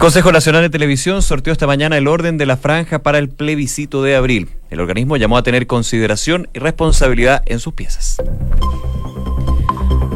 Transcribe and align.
El 0.00 0.04
Consejo 0.04 0.32
Nacional 0.32 0.62
de 0.62 0.70
Televisión 0.70 1.20
sorteó 1.20 1.52
esta 1.52 1.66
mañana 1.66 1.98
el 1.98 2.08
orden 2.08 2.38
de 2.38 2.46
la 2.46 2.56
franja 2.56 3.00
para 3.00 3.18
el 3.18 3.28
plebiscito 3.28 4.02
de 4.02 4.16
abril. 4.16 4.48
El 4.70 4.80
organismo 4.80 5.18
llamó 5.18 5.36
a 5.36 5.42
tener 5.42 5.66
consideración 5.66 6.48
y 6.54 6.58
responsabilidad 6.58 7.42
en 7.44 7.58
sus 7.58 7.74
piezas. 7.74 8.16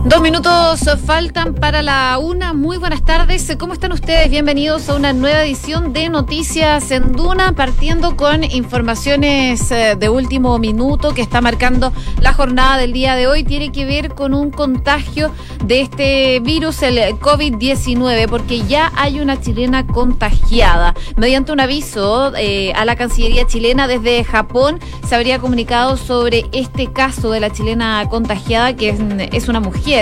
Dos 0.04 0.20
minutos 0.20 0.84
faltan 1.06 1.54
para 1.54 1.80
la 1.80 2.18
una. 2.18 2.52
Muy 2.52 2.76
buenas 2.76 3.02
tardes. 3.02 3.56
¿Cómo 3.58 3.72
están 3.72 3.90
ustedes? 3.90 4.28
Bienvenidos 4.28 4.90
a 4.90 4.96
una 4.96 5.14
nueva 5.14 5.42
edición 5.42 5.94
de 5.94 6.10
Noticias 6.10 6.90
en 6.90 7.12
Duna, 7.12 7.52
partiendo 7.52 8.14
con 8.14 8.44
informaciones 8.44 9.70
eh, 9.70 9.96
de 9.98 10.10
último 10.10 10.58
minuto 10.58 11.14
que 11.14 11.22
está 11.22 11.40
marcando 11.40 11.90
la 12.20 12.34
jornada 12.34 12.76
del 12.76 12.92
día 12.92 13.16
de 13.16 13.26
hoy. 13.26 13.44
Tiene 13.44 13.72
que 13.72 13.86
ver 13.86 14.10
con 14.10 14.34
un 14.34 14.50
contagio 14.50 15.30
de 15.64 15.80
este 15.80 16.40
virus, 16.40 16.82
el 16.82 16.98
COVID-19, 17.18 18.28
porque 18.28 18.60
ya 18.66 18.92
hay 18.96 19.20
una 19.20 19.40
chilena 19.40 19.86
contagiada. 19.86 20.94
Mediante 21.16 21.50
un 21.50 21.60
aviso 21.60 22.34
eh, 22.36 22.74
a 22.74 22.84
la 22.84 22.96
Cancillería 22.96 23.46
chilena 23.46 23.88
desde 23.88 24.22
Japón, 24.22 24.80
se 25.08 25.14
habría 25.14 25.38
comunicado 25.38 25.96
sobre 25.96 26.44
este 26.52 26.92
caso 26.92 27.30
de 27.30 27.40
la 27.40 27.50
chilena 27.50 28.06
contagiada, 28.10 28.76
que 28.76 28.90
es, 28.90 28.98
es 29.32 29.48
una 29.48 29.60
mujer 29.60 29.93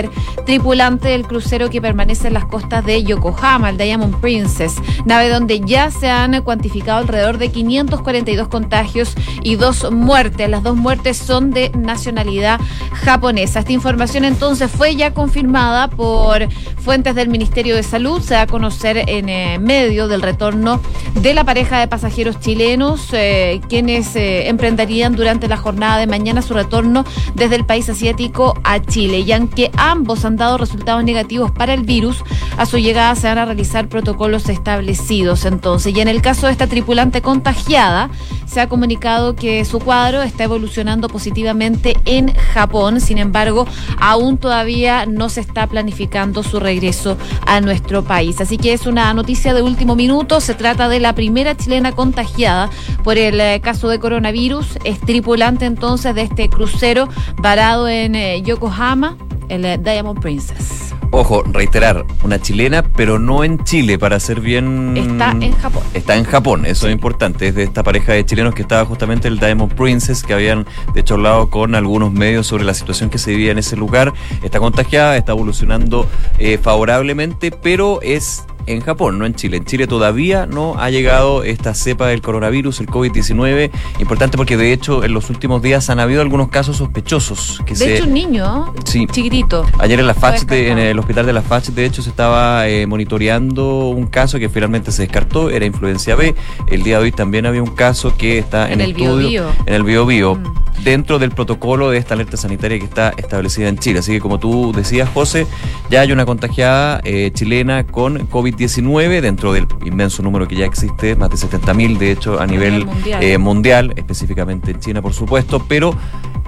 tripulante 0.45 1.09
del 1.09 1.25
crucero 1.25 1.69
que 1.69 1.81
permanece 1.81 2.27
en 2.27 2.33
las 2.33 2.45
costas 2.45 2.85
de 2.85 3.03
Yokohama, 3.03 3.69
el 3.69 3.77
Diamond 3.77 4.19
Princess, 4.19 4.75
nave 5.05 5.29
donde 5.29 5.59
ya 5.61 5.91
se 5.91 6.09
han 6.09 6.41
cuantificado 6.41 6.99
alrededor 6.99 7.37
de 7.37 7.49
542 7.49 8.47
contagios 8.47 9.15
y 9.41 9.55
dos 9.55 9.91
muertes. 9.91 10.49
Las 10.49 10.63
dos 10.63 10.75
muertes 10.75 11.17
son 11.17 11.51
de 11.51 11.71
nacionalidad 11.71 12.59
japonesa. 12.93 13.59
Esta 13.59 13.71
información 13.71 14.25
entonces 14.25 14.69
fue 14.69 14.95
ya 14.95 15.13
confirmada 15.13 15.89
por 15.89 16.47
fuentes 16.83 17.15
del 17.15 17.29
Ministerio 17.29 17.75
de 17.75 17.83
Salud. 17.83 18.21
Se 18.21 18.33
da 18.33 18.41
a 18.41 18.47
conocer 18.47 19.03
en 19.07 19.29
eh, 19.29 19.59
medio 19.59 20.07
del 20.07 20.21
retorno 20.21 20.81
de 21.15 21.33
la 21.33 21.43
pareja 21.43 21.79
de 21.79 21.87
pasajeros 21.87 22.39
chilenos, 22.39 23.09
eh, 23.13 23.61
quienes 23.69 24.15
eh, 24.15 24.47
emprenderían 24.47 25.15
durante 25.15 25.47
la 25.47 25.57
jornada 25.57 25.97
de 25.97 26.07
mañana 26.07 26.41
su 26.41 26.53
retorno 26.53 27.05
desde 27.35 27.55
el 27.55 27.65
país 27.65 27.89
asiático 27.89 28.59
a 28.63 28.79
Chile. 28.79 29.19
Y 29.19 29.31
aunque 29.31 29.71
ambos 29.91 30.25
han 30.25 30.37
dado 30.37 30.57
resultados 30.57 31.03
negativos 31.03 31.51
para 31.51 31.73
el 31.73 31.83
virus, 31.83 32.23
a 32.57 32.65
su 32.65 32.77
llegada 32.77 33.15
se 33.15 33.27
van 33.27 33.37
a 33.37 33.45
realizar 33.45 33.87
protocolos 33.89 34.49
establecidos 34.49 35.45
entonces. 35.45 35.95
Y 35.95 35.99
en 35.99 36.07
el 36.07 36.21
caso 36.21 36.47
de 36.47 36.53
esta 36.53 36.67
tripulante 36.67 37.21
contagiada, 37.21 38.09
se 38.45 38.61
ha 38.61 38.69
comunicado 38.69 39.35
que 39.35 39.65
su 39.65 39.79
cuadro 39.79 40.21
está 40.21 40.43
evolucionando 40.43 41.09
positivamente 41.09 41.97
en 42.05 42.33
Japón. 42.33 43.01
Sin 43.01 43.17
embargo, 43.17 43.65
aún 43.99 44.37
todavía 44.37 45.05
no 45.07 45.29
se 45.29 45.41
está 45.41 45.65
planificando 45.67 46.43
su 46.43 46.59
regreso 46.59 47.17
a 47.47 47.61
nuestro 47.61 48.03
país. 48.03 48.39
Así 48.41 48.57
que 48.57 48.73
es 48.73 48.85
una 48.85 49.13
noticia 49.13 49.53
de 49.53 49.63
último 49.63 49.95
minuto. 49.95 50.39
Se 50.39 50.53
trata 50.53 50.87
de 50.87 50.99
la 50.99 51.15
primera 51.15 51.57
chilena 51.57 51.93
contagiada 51.93 52.69
por 53.03 53.17
el 53.17 53.41
eh, 53.41 53.59
caso 53.61 53.89
de 53.89 53.99
coronavirus. 53.99 54.77
Es 54.83 54.99
tripulante 54.99 55.65
entonces 55.65 56.13
de 56.13 56.21
este 56.21 56.49
crucero 56.49 57.09
varado 57.37 57.87
en 57.87 58.13
eh, 58.15 58.41
Yokohama 58.43 59.17
el 59.49 59.65
eh, 59.65 59.77
Diamond 59.77 60.19
Princess. 60.19 60.93
Ojo, 61.11 61.43
reiterar, 61.43 62.05
una 62.23 62.41
chilena, 62.41 62.81
pero 62.81 63.19
no 63.19 63.43
en 63.43 63.63
Chile, 63.63 63.99
para 63.99 64.19
ser 64.19 64.41
bien... 64.41 64.97
Está 64.97 65.31
en 65.39 65.53
Japón. 65.53 65.83
Está 65.93 66.15
en 66.15 66.23
Japón, 66.23 66.65
eso 66.65 66.87
es 66.87 66.93
importante. 66.93 67.49
Es 67.49 67.55
de 67.55 67.63
esta 67.63 67.83
pareja 67.83 68.13
de 68.13 68.25
chilenos 68.25 68.55
que 68.55 68.63
estaba 68.63 68.83
justamente 68.85 69.27
el 69.27 69.37
Diamond 69.37 69.73
Princess, 69.75 70.23
que 70.23 70.33
habían, 70.33 70.65
de 70.95 71.01
hecho, 71.01 71.13
hablado 71.13 71.51
con 71.51 71.75
algunos 71.75 72.11
medios 72.11 72.47
sobre 72.47 72.63
la 72.63 72.73
situación 72.73 73.11
que 73.11 73.19
se 73.19 73.29
vivía 73.29 73.51
en 73.51 73.59
ese 73.59 73.75
lugar. 73.75 74.11
Está 74.41 74.59
contagiada, 74.59 75.15
está 75.15 75.33
evolucionando 75.33 76.07
eh, 76.39 76.57
favorablemente, 76.57 77.51
pero 77.51 78.01
es 78.01 78.45
en 78.65 78.81
Japón, 78.81 79.19
no 79.19 79.25
en 79.25 79.35
Chile. 79.35 79.57
En 79.57 79.65
Chile 79.65 79.87
todavía 79.87 80.45
no 80.45 80.75
ha 80.79 80.89
llegado 80.89 81.43
esta 81.43 81.73
cepa 81.73 82.07
del 82.07 82.21
coronavirus, 82.21 82.79
el 82.79 82.87
COVID-19. 82.87 83.71
Importante 83.99 84.37
porque 84.37 84.57
de 84.57 84.73
hecho 84.73 85.03
en 85.03 85.13
los 85.13 85.29
últimos 85.29 85.61
días 85.61 85.89
han 85.89 85.99
habido 85.99 86.21
algunos 86.21 86.49
casos 86.49 86.77
sospechosos. 86.77 87.61
Que 87.65 87.75
de 87.75 87.95
hecho 87.95 88.05
un 88.05 88.13
niño 88.13 88.73
chiquitito. 88.83 89.65
Ayer 89.79 89.99
en 89.99 90.07
la 90.07 90.13
FACH, 90.13 90.51
en 90.51 90.77
el 90.77 90.99
hospital 90.99 91.25
de 91.25 91.33
la 91.33 91.41
FACH, 91.41 91.69
de 91.69 91.85
hecho 91.85 92.01
se 92.01 92.09
estaba 92.09 92.67
eh, 92.67 92.87
monitoreando 92.87 93.89
un 93.89 94.07
caso 94.07 94.39
que 94.39 94.49
finalmente 94.49 94.91
se 94.91 95.03
descartó, 95.03 95.49
era 95.49 95.65
influencia 95.65 96.15
B. 96.15 96.35
El 96.67 96.83
día 96.83 96.97
de 96.97 97.03
hoy 97.03 97.11
también 97.11 97.45
había 97.45 97.61
un 97.61 97.75
caso 97.75 98.15
que 98.17 98.37
está 98.37 98.71
en, 98.71 98.81
el 98.81 98.91
estudio, 98.91 99.47
en 99.65 99.73
el 99.73 99.83
bio, 99.83 100.05
bio 100.05 100.35
mm. 100.35 100.83
dentro 100.83 101.19
del 101.19 101.31
protocolo 101.31 101.89
de 101.89 101.97
esta 101.97 102.13
alerta 102.13 102.37
sanitaria 102.37 102.79
que 102.79 102.85
está 102.85 103.13
establecida 103.17 103.69
en 103.69 103.77
Chile. 103.77 103.99
Así 103.99 104.13
que 104.13 104.19
como 104.19 104.39
tú 104.39 104.71
decías, 104.75 105.09
José, 105.13 105.47
ya 105.89 106.01
hay 106.01 106.11
una 106.11 106.25
contagiada 106.25 107.01
eh, 107.03 107.31
chilena 107.33 107.85
con 107.85 108.25
COVID 108.27 108.52
19 108.55 109.21
dentro 109.21 109.53
del 109.53 109.67
inmenso 109.85 110.23
número 110.23 110.47
que 110.47 110.55
ya 110.55 110.65
existe, 110.65 111.15
más 111.15 111.29
de 111.29 111.35
70.000 111.35 111.97
de 111.97 112.11
hecho 112.11 112.39
a, 112.39 112.45
nivel, 112.45 112.87
eh, 113.05 113.37
mundial. 113.37 113.93
específicamente 113.95 114.71
en 114.71 114.79
China 114.79 115.01
por 115.01 115.13
supuesto, 115.13 115.63
pero 115.67 115.95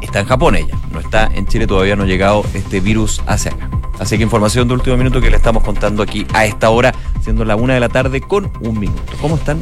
está 0.02 0.20
en 0.20 0.26
Japón 0.26 0.56
ella, 0.56 0.78
no 0.92 1.00
está 1.00 1.30
en 1.34 1.48
Chile, 1.48 1.68
todavía 1.68 1.96
no 1.96 2.04
ha 2.04 2.08
llegado 2.08 2.44
este 2.54 2.80
virus 2.80 3.22
hacia 3.28 3.52
acá. 3.52 3.70
Así 4.00 4.18
que 4.18 4.24
información 4.24 4.68
de 4.68 4.74
último 4.74 4.98
minuto 4.98 5.22
que 5.22 5.30
le 5.30 5.38
estamos 5.38 5.64
contando 5.64 6.04
aquí 6.04 6.28
a 6.34 6.46
esta 6.46 6.70
hora, 6.70 6.94
siendo 7.22 7.46
la 7.46 7.56
una 7.56 7.74
de 7.74 7.80
la 7.80 7.90
tarde 7.90 8.22
con 8.22 8.52
un 8.60 8.80
minuto. 8.80 9.14
¿Cómo 9.22 9.36
están? 9.36 9.60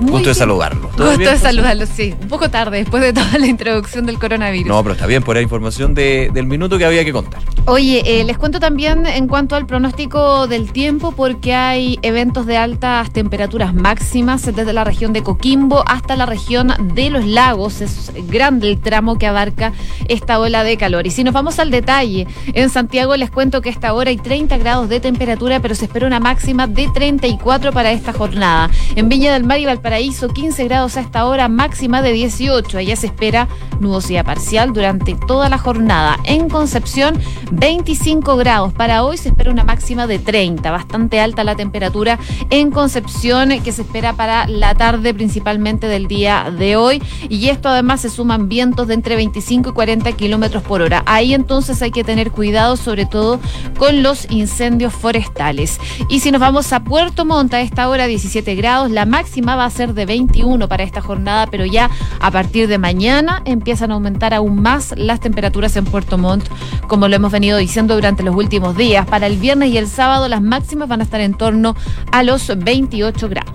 Gusto 0.00 0.28
de 0.28 0.34
saludarlo. 0.34 0.90
Gusto 0.96 1.18
de 1.18 1.38
saludarlo, 1.38 1.86
sí. 1.86 2.14
Un 2.20 2.28
poco 2.28 2.50
tarde, 2.50 2.78
después 2.78 3.02
de 3.02 3.12
toda 3.12 3.38
la 3.38 3.46
introducción 3.46 4.06
del 4.06 4.18
coronavirus. 4.18 4.68
No, 4.68 4.82
pero 4.82 4.94
está 4.94 5.06
bien, 5.06 5.22
por 5.22 5.36
la 5.36 5.42
información 5.42 5.94
del 5.94 6.46
minuto 6.46 6.78
que 6.78 6.84
había 6.84 7.04
que 7.04 7.12
contar. 7.12 7.42
Oye, 7.66 8.02
eh, 8.04 8.24
les 8.24 8.38
cuento 8.38 8.60
también 8.60 9.06
en 9.06 9.26
cuanto 9.26 9.56
al 9.56 9.66
pronóstico 9.66 10.46
del 10.46 10.70
tiempo, 10.70 11.12
porque 11.12 11.54
hay 11.54 11.98
eventos 12.02 12.46
de 12.46 12.56
altas 12.56 13.12
temperaturas 13.12 13.74
máximas 13.74 14.44
desde 14.44 14.72
la 14.72 14.84
región 14.84 15.12
de 15.12 15.22
Coquimbo 15.22 15.82
hasta 15.86 16.14
la 16.14 16.26
región 16.26 16.72
de 16.94 17.10
los 17.10 17.24
lagos. 17.24 17.80
Es 17.80 18.12
grande 18.28 18.68
el 18.70 18.80
tramo 18.80 19.18
que 19.18 19.26
abarca 19.26 19.72
esta 20.08 20.38
ola 20.38 20.62
de 20.62 20.76
calor. 20.76 21.06
Y 21.06 21.10
si 21.10 21.24
nos 21.24 21.34
vamos 21.34 21.58
al 21.58 21.70
detalle, 21.70 22.26
en 22.52 22.70
Santiago 22.70 23.16
les 23.16 23.30
cuento 23.30 23.60
que 23.62 23.70
a 23.70 23.72
esta 23.72 23.92
hora 23.94 24.10
hay 24.10 24.18
30 24.18 24.58
grados 24.58 24.88
de 24.88 25.00
temperatura, 25.00 25.60
pero 25.60 25.74
se 25.74 25.86
espera 25.86 26.06
una 26.06 26.20
máxima 26.20 26.66
de 26.66 26.88
34 26.94 27.72
para 27.72 27.90
esta 27.90 28.12
jornada. 28.12 28.70
En 28.94 29.08
Viña 29.08 29.32
del 29.32 29.44
Mar 29.44 29.58
y 29.58 29.66
Valparaíso, 29.66 29.85
15 29.86 30.64
grados 30.64 30.96
a 30.96 31.00
esta 31.00 31.26
hora, 31.26 31.48
máxima 31.48 32.02
de 32.02 32.12
18. 32.12 32.78
Allá 32.78 32.96
se 32.96 33.06
espera 33.06 33.46
nubosidad 33.78 34.24
parcial 34.24 34.72
durante 34.72 35.14
toda 35.14 35.48
la 35.48 35.58
jornada. 35.58 36.18
En 36.24 36.48
Concepción, 36.48 37.18
25 37.52 38.36
grados. 38.36 38.72
Para 38.72 39.04
hoy 39.04 39.16
se 39.16 39.28
espera 39.28 39.50
una 39.50 39.62
máxima 39.62 40.08
de 40.08 40.18
30, 40.18 40.70
bastante 40.72 41.20
alta 41.20 41.44
la 41.44 41.54
temperatura 41.54 42.18
en 42.50 42.72
Concepción 42.72 43.50
que 43.62 43.70
se 43.70 43.82
espera 43.82 44.14
para 44.14 44.48
la 44.48 44.74
tarde 44.74 45.14
principalmente 45.14 45.86
del 45.86 46.08
día 46.08 46.52
de 46.56 46.76
hoy. 46.76 47.00
Y 47.28 47.48
esto 47.48 47.68
además 47.68 48.00
se 48.00 48.10
suman 48.10 48.48
vientos 48.48 48.88
de 48.88 48.94
entre 48.94 49.14
25 49.14 49.70
y 49.70 49.72
40 49.72 50.12
kilómetros 50.12 50.64
por 50.64 50.82
hora. 50.82 51.04
Ahí 51.06 51.32
entonces 51.32 51.80
hay 51.80 51.92
que 51.92 52.02
tener 52.02 52.32
cuidado 52.32 52.76
sobre 52.76 53.06
todo 53.06 53.38
con 53.78 54.02
los 54.02 54.28
incendios 54.30 54.92
forestales. 54.92 55.78
Y 56.08 56.20
si 56.20 56.32
nos 56.32 56.40
vamos 56.40 56.72
a 56.72 56.82
Puerto 56.82 57.24
Montt 57.24 57.54
a 57.54 57.60
esta 57.60 57.88
hora 57.88 58.06
17 58.06 58.54
grados, 58.56 58.90
la 58.90 59.06
máxima 59.06 59.54
va 59.54 59.64
a 59.66 59.70
ser 59.76 59.94
de 59.94 60.06
21 60.06 60.68
para 60.68 60.82
esta 60.82 61.00
jornada, 61.00 61.46
pero 61.46 61.66
ya 61.66 61.90
a 62.20 62.30
partir 62.30 62.66
de 62.68 62.78
mañana 62.78 63.42
empiezan 63.44 63.90
a 63.90 63.94
aumentar 63.94 64.34
aún 64.34 64.62
más 64.62 64.94
las 64.96 65.20
temperaturas 65.20 65.76
en 65.76 65.84
Puerto 65.84 66.18
Montt, 66.18 66.48
como 66.88 67.08
lo 67.08 67.16
hemos 67.16 67.30
venido 67.30 67.58
diciendo 67.58 67.94
durante 67.94 68.22
los 68.22 68.34
últimos 68.34 68.76
días. 68.76 69.06
Para 69.06 69.26
el 69.26 69.36
viernes 69.36 69.70
y 69.70 69.78
el 69.78 69.88
sábado 69.88 70.28
las 70.28 70.42
máximas 70.42 70.88
van 70.88 71.00
a 71.00 71.04
estar 71.04 71.20
en 71.20 71.34
torno 71.34 71.76
a 72.10 72.22
los 72.22 72.50
28 72.56 73.28
grados. 73.28 73.54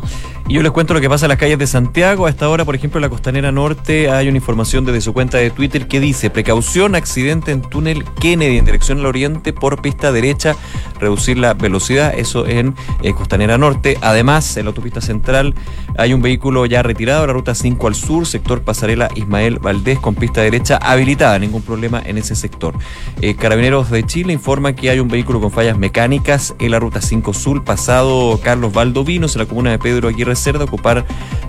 Y 0.51 0.55
yo 0.55 0.63
les 0.63 0.71
cuento 0.73 0.93
lo 0.93 0.99
que 0.99 1.07
pasa 1.07 1.27
en 1.27 1.29
las 1.29 1.37
calles 1.37 1.57
de 1.59 1.65
Santiago. 1.65 2.25
A 2.25 2.29
esta 2.29 2.49
hora, 2.49 2.65
por 2.65 2.75
ejemplo, 2.75 2.97
en 2.97 3.03
la 3.03 3.09
costanera 3.09 3.53
norte 3.53 4.11
hay 4.11 4.27
una 4.27 4.37
información 4.37 4.83
desde 4.83 4.99
su 4.99 5.13
cuenta 5.13 5.37
de 5.37 5.49
Twitter 5.49 5.87
que 5.87 6.01
dice 6.01 6.29
precaución, 6.29 6.93
accidente 6.95 7.51
en 7.51 7.61
túnel 7.61 8.03
Kennedy 8.19 8.57
en 8.57 8.65
dirección 8.65 8.99
al 8.99 9.05
oriente 9.05 9.53
por 9.53 9.81
pista 9.81 10.11
derecha, 10.11 10.57
reducir 10.99 11.37
la 11.37 11.53
velocidad, 11.53 12.13
eso 12.17 12.45
en 12.45 12.75
eh, 13.01 13.13
costanera 13.13 13.57
norte. 13.57 13.97
Además, 14.01 14.57
en 14.57 14.65
la 14.65 14.69
autopista 14.69 14.99
central 14.99 15.55
hay 15.97 16.10
un 16.13 16.21
vehículo 16.21 16.65
ya 16.65 16.83
retirado, 16.83 17.25
la 17.27 17.33
ruta 17.33 17.55
5 17.55 17.87
al 17.87 17.95
sur, 17.95 18.25
sector 18.25 18.61
pasarela 18.61 19.09
Ismael 19.15 19.59
Valdés 19.59 19.99
con 19.99 20.15
pista 20.15 20.41
derecha 20.41 20.77
habilitada, 20.77 21.39
ningún 21.39 21.61
problema 21.61 22.01
en 22.05 22.17
ese 22.17 22.35
sector. 22.35 22.75
Eh, 23.21 23.35
Carabineros 23.35 23.89
de 23.89 24.03
Chile 24.03 24.33
informa 24.33 24.73
que 24.73 24.89
hay 24.89 24.99
un 24.99 25.07
vehículo 25.07 25.39
con 25.39 25.51
fallas 25.51 25.77
mecánicas 25.77 26.55
en 26.59 26.71
la 26.71 26.79
ruta 26.79 27.01
5 27.01 27.33
sur, 27.33 27.63
pasado 27.63 28.39
Carlos 28.43 28.73
Valdovinos, 28.73 29.35
en 29.35 29.39
la 29.39 29.47
comuna 29.47 29.71
de 29.71 29.79
Pedro 29.79 30.09
Aguirre 30.09 30.33
de 30.33 30.63
ocupar 30.63 31.05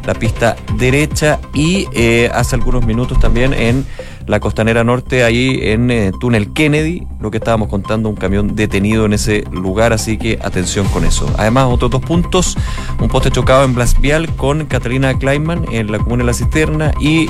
la 0.07 0.15
pista 0.15 0.57
derecha 0.77 1.41
y 1.55 1.87
eh, 1.93 2.31
hace 2.35 2.57
algunos 2.57 2.85
minutos 2.85 3.19
también 3.21 3.55
en 3.55 3.87
la 4.27 4.41
costanera 4.41 4.85
norte, 4.85 5.25
ahí 5.25 5.59
en 5.63 5.91
eh, 5.91 6.13
Túnel 6.19 6.53
Kennedy, 6.53 7.07
lo 7.21 7.31
que 7.31 7.39
estábamos 7.39 7.69
contando, 7.69 8.09
un 8.09 8.17
camión 8.17 8.55
detenido 8.55 9.05
en 9.07 9.13
ese 9.13 9.45
lugar, 9.51 9.93
así 9.93 10.19
que 10.19 10.39
atención 10.43 10.87
con 10.89 11.05
eso. 11.05 11.31
Además, 11.39 11.69
otros 11.71 11.91
dos 11.91 12.03
puntos, 12.03 12.57
un 13.01 13.09
poste 13.09 13.31
chocado 13.31 13.65
en 13.65 13.75
Blas 13.75 14.01
Vial 14.01 14.29
con 14.37 14.67
Catalina 14.67 15.19
Kleinman 15.19 15.67
en 15.73 15.91
la 15.91 15.99
comuna 15.99 16.23
de 16.23 16.27
La 16.27 16.35
Cisterna 16.35 16.93
y 17.01 17.29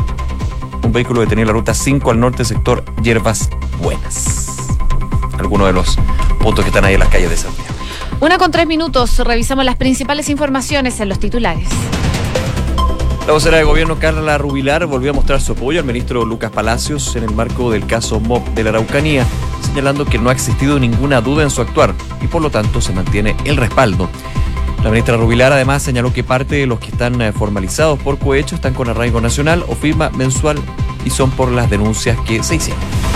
un 0.82 0.92
vehículo 0.92 1.20
detenido 1.20 1.42
en 1.42 1.48
la 1.48 1.52
ruta 1.54 1.74
5 1.74 2.10
al 2.10 2.20
norte, 2.20 2.44
sector 2.44 2.84
Hierbas 3.02 3.48
Buenas. 3.82 4.46
Algunos 5.38 5.66
de 5.66 5.72
los 5.72 5.98
puntos 6.40 6.64
que 6.64 6.68
están 6.68 6.84
ahí 6.84 6.94
en 6.94 7.00
las 7.00 7.08
calles 7.08 7.30
de 7.30 7.36
Santiago. 7.36 7.72
Una 8.20 8.38
con 8.38 8.50
tres 8.52 8.66
minutos, 8.66 9.18
revisamos 9.18 9.64
las 9.64 9.76
principales 9.76 10.28
informaciones 10.28 11.00
en 11.00 11.08
los 11.08 11.18
titulares. 11.18 11.68
La 13.26 13.32
vocera 13.32 13.56
de 13.56 13.62
gobierno 13.62 14.00
Carla 14.00 14.36
Rubilar 14.36 14.84
volvió 14.86 15.12
a 15.12 15.14
mostrar 15.14 15.40
su 15.40 15.52
apoyo 15.52 15.78
al 15.78 15.86
ministro 15.86 16.24
Lucas 16.24 16.50
Palacios 16.50 17.14
en 17.14 17.22
el 17.22 17.32
marco 17.32 17.70
del 17.70 17.86
caso 17.86 18.18
MOP 18.18 18.48
de 18.48 18.64
la 18.64 18.70
Araucanía, 18.70 19.24
señalando 19.64 20.04
que 20.04 20.18
no 20.18 20.28
ha 20.28 20.32
existido 20.32 20.80
ninguna 20.80 21.20
duda 21.20 21.44
en 21.44 21.50
su 21.50 21.60
actuar 21.60 21.94
y 22.20 22.26
por 22.26 22.42
lo 22.42 22.50
tanto 22.50 22.80
se 22.80 22.92
mantiene 22.92 23.36
el 23.44 23.56
respaldo. 23.56 24.10
La 24.82 24.90
ministra 24.90 25.16
Rubilar 25.16 25.52
además 25.52 25.84
señaló 25.84 26.12
que 26.12 26.24
parte 26.24 26.56
de 26.56 26.66
los 26.66 26.80
que 26.80 26.88
están 26.88 27.22
eh, 27.22 27.32
formalizados 27.32 28.00
por 28.00 28.18
cohecho 28.18 28.56
están 28.56 28.74
con 28.74 28.88
arraigo 28.88 29.20
nacional 29.20 29.64
o 29.68 29.76
firma 29.76 30.10
mensual 30.10 30.58
y 31.04 31.10
son 31.10 31.30
por 31.30 31.52
las 31.52 31.70
denuncias 31.70 32.18
que 32.26 32.42
se 32.42 32.56
hicieron. 32.56 33.11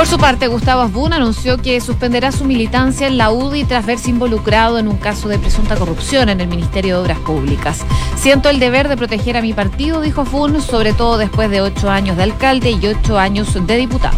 Por 0.00 0.06
su 0.06 0.16
parte, 0.16 0.46
Gustavo 0.46 0.80
Asbun 0.80 1.12
anunció 1.12 1.58
que 1.58 1.78
suspenderá 1.78 2.32
su 2.32 2.46
militancia 2.46 3.06
en 3.06 3.18
la 3.18 3.30
UDI 3.30 3.64
tras 3.64 3.84
verse 3.84 4.08
involucrado 4.08 4.78
en 4.78 4.88
un 4.88 4.96
caso 4.96 5.28
de 5.28 5.38
presunta 5.38 5.76
corrupción 5.76 6.30
en 6.30 6.40
el 6.40 6.48
Ministerio 6.48 6.94
de 6.94 7.02
Obras 7.02 7.18
Públicas. 7.18 7.84
Siento 8.16 8.48
el 8.48 8.60
deber 8.60 8.88
de 8.88 8.96
proteger 8.96 9.36
a 9.36 9.42
mi 9.42 9.52
partido, 9.52 10.00
dijo 10.00 10.22
Asbun, 10.22 10.62
sobre 10.62 10.94
todo 10.94 11.18
después 11.18 11.50
de 11.50 11.60
ocho 11.60 11.90
años 11.90 12.16
de 12.16 12.22
alcalde 12.22 12.70
y 12.70 12.86
ocho 12.86 13.18
años 13.18 13.52
de 13.66 13.76
diputado. 13.76 14.16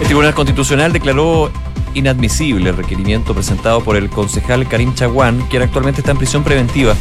El 0.00 0.06
Tribunal 0.06 0.32
Constitucional 0.32 0.94
declaró 0.94 1.50
inadmisible 1.94 2.70
el 2.70 2.76
requerimiento 2.76 3.34
presentado 3.34 3.82
por 3.82 3.96
el 3.96 4.10
concejal 4.10 4.68
Karim 4.68 4.94
Chaguán, 4.94 5.40
quien 5.48 5.62
actualmente 5.62 6.00
está 6.00 6.12
en 6.12 6.18
prisión 6.18 6.44
preventiva. 6.44 6.94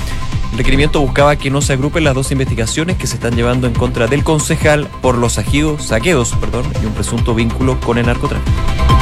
El 0.52 0.58
requerimiento 0.58 1.00
buscaba 1.00 1.36
que 1.36 1.50
no 1.50 1.62
se 1.62 1.74
agrupen 1.74 2.04
las 2.04 2.16
dos 2.16 2.32
investigaciones 2.32 2.98
que 2.98 3.08
se 3.08 3.16
están 3.16 3.36
llevando 3.36 3.68
en 3.68 3.74
contra 3.74 4.08
del 4.08 4.24
concejal 4.24 4.88
por 5.02 5.18
los 5.18 5.34
saqueos, 5.34 5.84
saqueos 5.84 6.34
perdón, 6.34 6.66
y 6.82 6.86
un 6.86 6.94
presunto 6.94 7.36
vínculo 7.36 7.80
con 7.80 7.98
el 7.98 8.08
narcotráfico. 8.08 8.99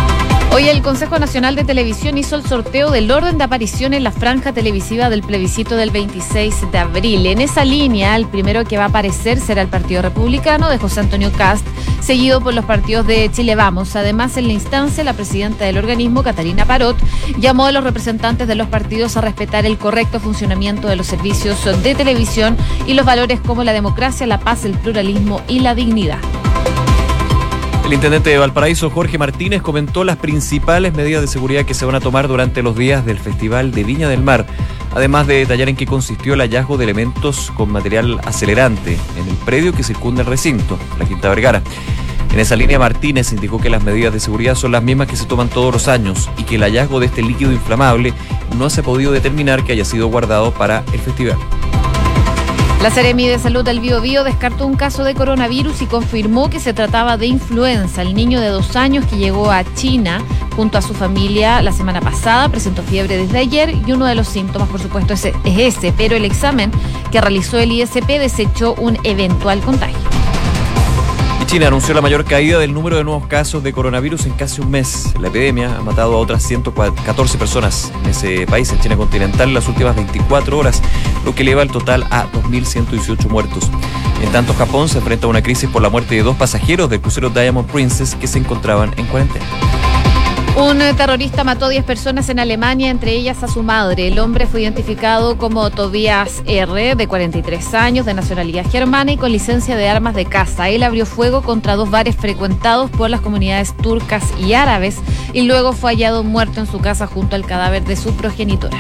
Hoy 0.57 0.69
el 0.69 0.81
Consejo 0.81 1.19
Nacional 1.19 1.55
de 1.55 1.63
Televisión 1.63 2.17
hizo 2.17 2.35
el 2.35 2.43
sorteo 2.43 2.89
del 2.89 3.11
orden 3.11 3.37
de 3.37 3.43
aparición 3.43 3.93
en 3.93 4.03
la 4.03 4.11
franja 4.11 4.53
televisiva 4.53 5.07
del 5.07 5.21
plebiscito 5.21 5.75
del 5.75 5.91
26 5.91 6.71
de 6.71 6.77
abril. 6.79 7.27
En 7.27 7.41
esa 7.41 7.63
línea, 7.63 8.15
el 8.15 8.25
primero 8.25 8.63
que 8.63 8.75
va 8.75 8.85
a 8.85 8.87
aparecer 8.87 9.39
será 9.39 9.61
el 9.61 9.67
Partido 9.67 10.01
Republicano 10.01 10.67
de 10.67 10.79
José 10.79 11.01
Antonio 11.01 11.31
Cast, 11.31 11.63
seguido 12.01 12.41
por 12.41 12.55
los 12.55 12.65
partidos 12.65 13.05
de 13.05 13.29
Chile 13.31 13.53
Vamos. 13.53 13.95
Además, 13.95 14.35
en 14.37 14.47
la 14.47 14.53
instancia, 14.53 15.03
la 15.03 15.13
presidenta 15.13 15.63
del 15.63 15.77
organismo, 15.77 16.23
Catalina 16.23 16.65
Parot, 16.65 16.97
llamó 17.37 17.67
a 17.67 17.71
los 17.71 17.83
representantes 17.83 18.47
de 18.47 18.55
los 18.55 18.67
partidos 18.67 19.15
a 19.15 19.21
respetar 19.21 19.67
el 19.67 19.77
correcto 19.77 20.19
funcionamiento 20.19 20.87
de 20.87 20.95
los 20.95 21.05
servicios 21.05 21.63
de 21.83 21.93
televisión 21.93 22.57
y 22.87 22.95
los 22.95 23.05
valores 23.05 23.39
como 23.41 23.63
la 23.63 23.73
democracia, 23.73 24.25
la 24.25 24.39
paz, 24.39 24.65
el 24.65 24.73
pluralismo 24.73 25.39
y 25.47 25.59
la 25.59 25.75
dignidad. 25.75 26.17
El 27.87 27.93
intendente 27.93 28.31
de 28.31 28.37
Valparaíso, 28.37 28.89
Jorge 28.89 29.17
Martínez, 29.17 29.61
comentó 29.61 30.03
las 30.03 30.17
principales 30.17 30.93
medidas 30.93 31.21
de 31.21 31.27
seguridad 31.29 31.63
que 31.63 31.73
se 31.73 31.85
van 31.85 31.95
a 31.95 32.01
tomar 32.01 32.27
durante 32.27 32.61
los 32.61 32.75
días 32.75 33.05
del 33.05 33.17
Festival 33.17 33.71
de 33.71 33.85
Viña 33.85 34.09
del 34.09 34.21
Mar, 34.21 34.45
además 34.93 35.25
de 35.25 35.35
detallar 35.35 35.69
en 35.69 35.77
qué 35.77 35.85
consistió 35.85 36.33
el 36.33 36.41
hallazgo 36.41 36.75
de 36.75 36.83
elementos 36.83 37.49
con 37.55 37.71
material 37.71 38.19
acelerante 38.25 38.97
en 39.15 39.29
el 39.29 39.35
predio 39.37 39.71
que 39.71 39.83
circunda 39.83 40.23
el 40.23 40.27
recinto, 40.27 40.77
la 40.99 41.05
Quinta 41.05 41.29
Vergara. 41.29 41.61
En 42.33 42.41
esa 42.41 42.57
línea, 42.57 42.77
Martínez 42.77 43.31
indicó 43.31 43.57
que 43.57 43.69
las 43.69 43.85
medidas 43.85 44.11
de 44.11 44.19
seguridad 44.19 44.55
son 44.55 44.73
las 44.73 44.83
mismas 44.83 45.07
que 45.07 45.15
se 45.15 45.25
toman 45.25 45.47
todos 45.47 45.71
los 45.71 45.87
años 45.87 46.29
y 46.37 46.43
que 46.43 46.55
el 46.55 46.63
hallazgo 46.63 46.99
de 46.99 47.05
este 47.05 47.21
líquido 47.21 47.53
inflamable 47.53 48.13
no 48.59 48.69
se 48.69 48.81
ha 48.81 48.83
podido 48.83 49.13
determinar 49.13 49.63
que 49.63 49.71
haya 49.71 49.85
sido 49.85 50.07
guardado 50.07 50.51
para 50.51 50.83
el 50.91 50.99
festival. 50.99 51.37
La 52.87 52.93
Seremi 52.93 53.27
de 53.27 53.37
Salud 53.37 53.65
del 53.65 53.81
Bio, 53.81 53.99
Bio 53.99 54.23
descartó 54.23 54.65
un 54.65 54.77
caso 54.77 55.03
de 55.03 55.13
coronavirus 55.13 55.81
y 55.81 55.87
confirmó 55.87 56.49
que 56.49 56.61
se 56.61 56.73
trataba 56.73 57.17
de 57.17 57.25
influenza. 57.25 58.01
El 58.01 58.13
niño 58.13 58.39
de 58.39 58.47
dos 58.47 58.77
años 58.77 59.05
que 59.07 59.17
llegó 59.17 59.51
a 59.51 59.65
China 59.75 60.23
junto 60.55 60.77
a 60.77 60.81
su 60.81 60.93
familia 60.93 61.61
la 61.61 61.73
semana 61.73 61.99
pasada 61.99 62.47
presentó 62.47 62.83
fiebre 62.83 63.17
desde 63.17 63.39
ayer 63.39 63.75
y 63.85 63.91
uno 63.91 64.05
de 64.05 64.15
los 64.15 64.29
síntomas, 64.29 64.69
por 64.69 64.79
supuesto, 64.79 65.13
es 65.15 65.25
ese, 65.43 65.91
pero 65.97 66.15
el 66.15 66.23
examen 66.23 66.71
que 67.11 67.19
realizó 67.19 67.59
el 67.59 67.73
ISP 67.73 68.07
desechó 68.07 68.73
un 68.75 68.97
eventual 69.03 69.59
contagio. 69.59 70.06
China 71.47 71.67
anunció 71.67 71.93
la 71.93 72.01
mayor 72.01 72.25
caída 72.25 72.59
del 72.59 72.73
número 72.73 72.97
de 72.97 73.05
nuevos 73.05 73.25
casos 73.27 73.63
de 73.63 73.71
coronavirus 73.71 74.25
en 74.25 74.33
casi 74.33 74.59
un 74.59 74.69
mes. 74.69 75.13
La 75.17 75.29
epidemia 75.29 75.77
ha 75.77 75.81
matado 75.81 76.13
a 76.13 76.17
otras 76.17 76.43
114 76.43 77.37
personas 77.37 77.89
en 78.03 78.09
ese 78.09 78.45
país, 78.45 78.69
en 78.73 78.81
China 78.81 78.97
continental, 78.97 79.47
en 79.47 79.53
las 79.53 79.69
últimas 79.69 79.95
24 79.95 80.57
horas, 80.57 80.81
lo 81.23 81.33
que 81.33 81.43
eleva 81.43 81.61
el 81.61 81.71
total 81.71 82.03
a 82.11 82.29
2.118 82.33 83.29
muertos. 83.29 83.71
En 84.21 84.29
tanto, 84.33 84.53
Japón 84.55 84.89
se 84.89 84.97
enfrenta 84.97 85.25
a 85.27 85.29
una 85.29 85.41
crisis 85.41 85.69
por 85.69 85.81
la 85.81 85.89
muerte 85.89 86.15
de 86.15 86.23
dos 86.23 86.35
pasajeros 86.35 86.89
del 86.89 86.99
crucero 86.99 87.29
Diamond 87.29 87.71
Princess 87.71 88.15
que 88.15 88.27
se 88.27 88.39
encontraban 88.39 88.93
en 88.97 89.05
cuarentena. 89.05 89.45
Un 90.59 90.79
terrorista 90.97 91.43
mató 91.43 91.65
a 91.65 91.69
10 91.69 91.85
personas 91.85 92.29
en 92.29 92.39
Alemania, 92.39 92.89
entre 92.89 93.11
ellas 93.11 93.43
a 93.43 93.47
su 93.47 93.61
madre. 93.61 94.07
El 94.07 94.17
hombre 94.17 94.47
fue 94.47 94.63
identificado 94.63 95.37
como 95.37 95.69
Tobias 95.69 96.41
R., 96.47 96.95
de 96.95 97.07
43 97.07 97.75
años, 97.75 98.07
de 98.07 98.15
nacionalidad 98.15 98.65
germana 98.67 99.11
y 99.11 99.17
con 99.17 99.31
licencia 99.31 99.77
de 99.77 99.87
armas 99.87 100.15
de 100.15 100.25
caza. 100.25 100.69
Él 100.69 100.81
abrió 100.81 101.05
fuego 101.05 101.43
contra 101.43 101.75
dos 101.75 101.91
bares 101.91 102.15
frecuentados 102.15 102.89
por 102.89 103.11
las 103.11 103.21
comunidades 103.21 103.77
turcas 103.77 104.23
y 104.39 104.53
árabes 104.53 104.97
y 105.31 105.43
luego 105.43 105.73
fue 105.73 105.91
hallado 105.91 106.23
muerto 106.23 106.59
en 106.59 106.65
su 106.65 106.79
casa 106.79 107.05
junto 107.05 107.35
al 107.35 107.45
cadáver 107.45 107.83
de 107.83 107.95
su 107.95 108.15
progenitora. 108.15 108.79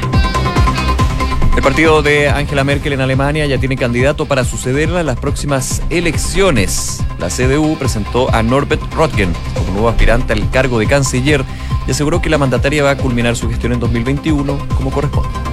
El 1.57 1.63
partido 1.63 2.03
de 2.03 2.29
Angela 2.29 2.63
Merkel 2.63 2.93
en 2.93 3.01
Alemania 3.01 3.47
ya 3.47 3.57
tiene 3.57 3.75
candidato 3.75 4.27
para 4.27 4.43
sucederla 4.43 4.99
en 4.99 5.07
las 5.07 5.19
próximas 5.19 5.81
elecciones. 5.89 7.03
La 7.17 7.29
CDU 7.29 7.75
presentó 7.79 8.31
a 8.31 8.43
Norbert 8.43 8.83
Röttgen 8.93 9.33
como 9.55 9.71
nuevo 9.71 9.89
aspirante 9.89 10.33
al 10.33 10.47
cargo 10.51 10.77
de 10.77 10.85
canciller 10.85 11.43
y 11.87 11.91
aseguró 11.91 12.21
que 12.21 12.29
la 12.29 12.37
mandataria 12.37 12.83
va 12.83 12.91
a 12.91 12.97
culminar 12.97 13.35
su 13.35 13.49
gestión 13.49 13.73
en 13.73 13.79
2021 13.79 14.55
como 14.77 14.91
corresponde. 14.91 15.46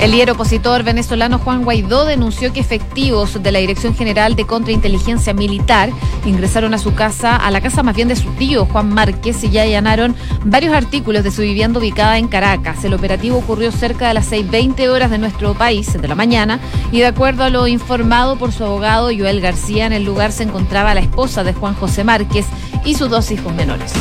El 0.00 0.12
líder 0.12 0.30
opositor 0.30 0.84
venezolano 0.84 1.40
Juan 1.40 1.64
Guaidó 1.64 2.04
denunció 2.04 2.52
que 2.52 2.60
efectivos 2.60 3.42
de 3.42 3.50
la 3.50 3.58
Dirección 3.58 3.96
General 3.96 4.36
de 4.36 4.46
Contrainteligencia 4.46 5.34
Militar 5.34 5.90
ingresaron 6.24 6.72
a 6.72 6.78
su 6.78 6.94
casa, 6.94 7.34
a 7.34 7.50
la 7.50 7.60
casa 7.60 7.82
más 7.82 7.96
bien 7.96 8.06
de 8.06 8.14
su 8.14 8.30
tío 8.34 8.64
Juan 8.66 8.90
Márquez, 8.90 9.42
y 9.42 9.50
ya 9.50 9.62
allanaron 9.62 10.14
varios 10.44 10.72
artículos 10.72 11.24
de 11.24 11.32
su 11.32 11.42
vivienda 11.42 11.80
ubicada 11.80 12.16
en 12.16 12.28
Caracas. 12.28 12.84
El 12.84 12.94
operativo 12.94 13.38
ocurrió 13.38 13.72
cerca 13.72 14.06
de 14.06 14.14
las 14.14 14.30
6.20 14.30 14.88
horas 14.88 15.10
de 15.10 15.18
nuestro 15.18 15.54
país, 15.54 15.92
de 15.92 16.06
la 16.06 16.14
mañana, 16.14 16.60
y 16.92 17.00
de 17.00 17.06
acuerdo 17.06 17.42
a 17.42 17.50
lo 17.50 17.66
informado 17.66 18.36
por 18.36 18.52
su 18.52 18.64
abogado 18.64 19.06
Joel 19.06 19.40
García, 19.40 19.86
en 19.86 19.92
el 19.92 20.04
lugar 20.04 20.30
se 20.30 20.44
encontraba 20.44 20.94
la 20.94 21.00
esposa 21.00 21.42
de 21.42 21.54
Juan 21.54 21.74
José 21.74 22.04
Márquez 22.04 22.46
y 22.84 22.94
sus 22.94 23.10
dos 23.10 23.32
hijos 23.32 23.52
menores. 23.52 23.92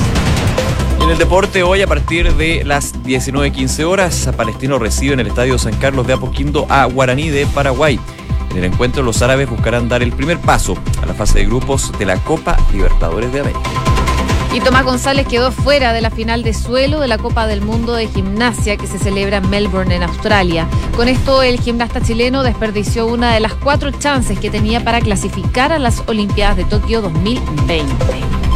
En 1.08 1.14
el 1.14 1.20
deporte, 1.20 1.64
hoy 1.64 1.82
a 1.82 1.88
partir 1.88 2.34
de 2.34 2.66
las 2.66 2.94
19.15 3.04 3.86
horas, 3.86 4.30
Palestino 4.36 4.78
recibe 4.78 5.14
en 5.14 5.22
el 5.22 5.28
Estadio 5.28 5.58
San 5.58 5.74
Carlos 5.78 6.06
de 6.06 6.12
Apoquindo 6.12 6.66
a 6.68 6.84
Guaraní 6.84 7.30
de 7.30 7.46
Paraguay. 7.46 7.98
En 8.52 8.58
el 8.58 8.66
encuentro, 8.66 9.04
los 9.04 9.22
árabes 9.22 9.50
buscarán 9.50 9.88
dar 9.88 10.04
el 10.04 10.12
primer 10.12 10.38
paso 10.42 10.78
a 11.02 11.06
la 11.06 11.14
fase 11.14 11.40
de 11.40 11.46
grupos 11.46 11.98
de 11.98 12.06
la 12.06 12.18
Copa 12.18 12.58
Libertadores 12.74 13.32
de 13.32 13.40
América. 13.40 13.70
Y 14.54 14.60
Tomás 14.60 14.84
González 14.84 15.26
quedó 15.26 15.54
fuera 15.54 15.94
de 15.94 16.02
la 16.02 16.12
final 16.12 16.44
de 16.44 16.54
suelo 16.54 17.00
de 17.00 17.08
la 17.08 17.18
Copa 17.18 17.48
del 17.48 17.62
Mundo 17.62 17.94
de 17.94 18.08
Gimnasia 18.08 18.76
que 18.76 18.86
se 18.86 19.00
celebra 19.00 19.38
en 19.38 19.50
Melbourne, 19.50 19.96
en 19.96 20.04
Australia. 20.04 20.68
Con 20.98 21.08
esto, 21.08 21.42
el 21.42 21.62
gimnasta 21.62 22.02
chileno 22.02 22.44
desperdició 22.44 23.08
una 23.08 23.34
de 23.34 23.40
las 23.40 23.54
cuatro 23.54 23.92
chances 23.92 24.38
que 24.40 24.50
tenía 24.50 24.84
para 24.84 25.00
clasificar 25.00 25.72
a 25.72 25.80
las 25.80 26.04
Olimpiadas 26.08 26.58
de 26.58 26.66
Tokio 26.66 27.02
2020. 27.02 28.47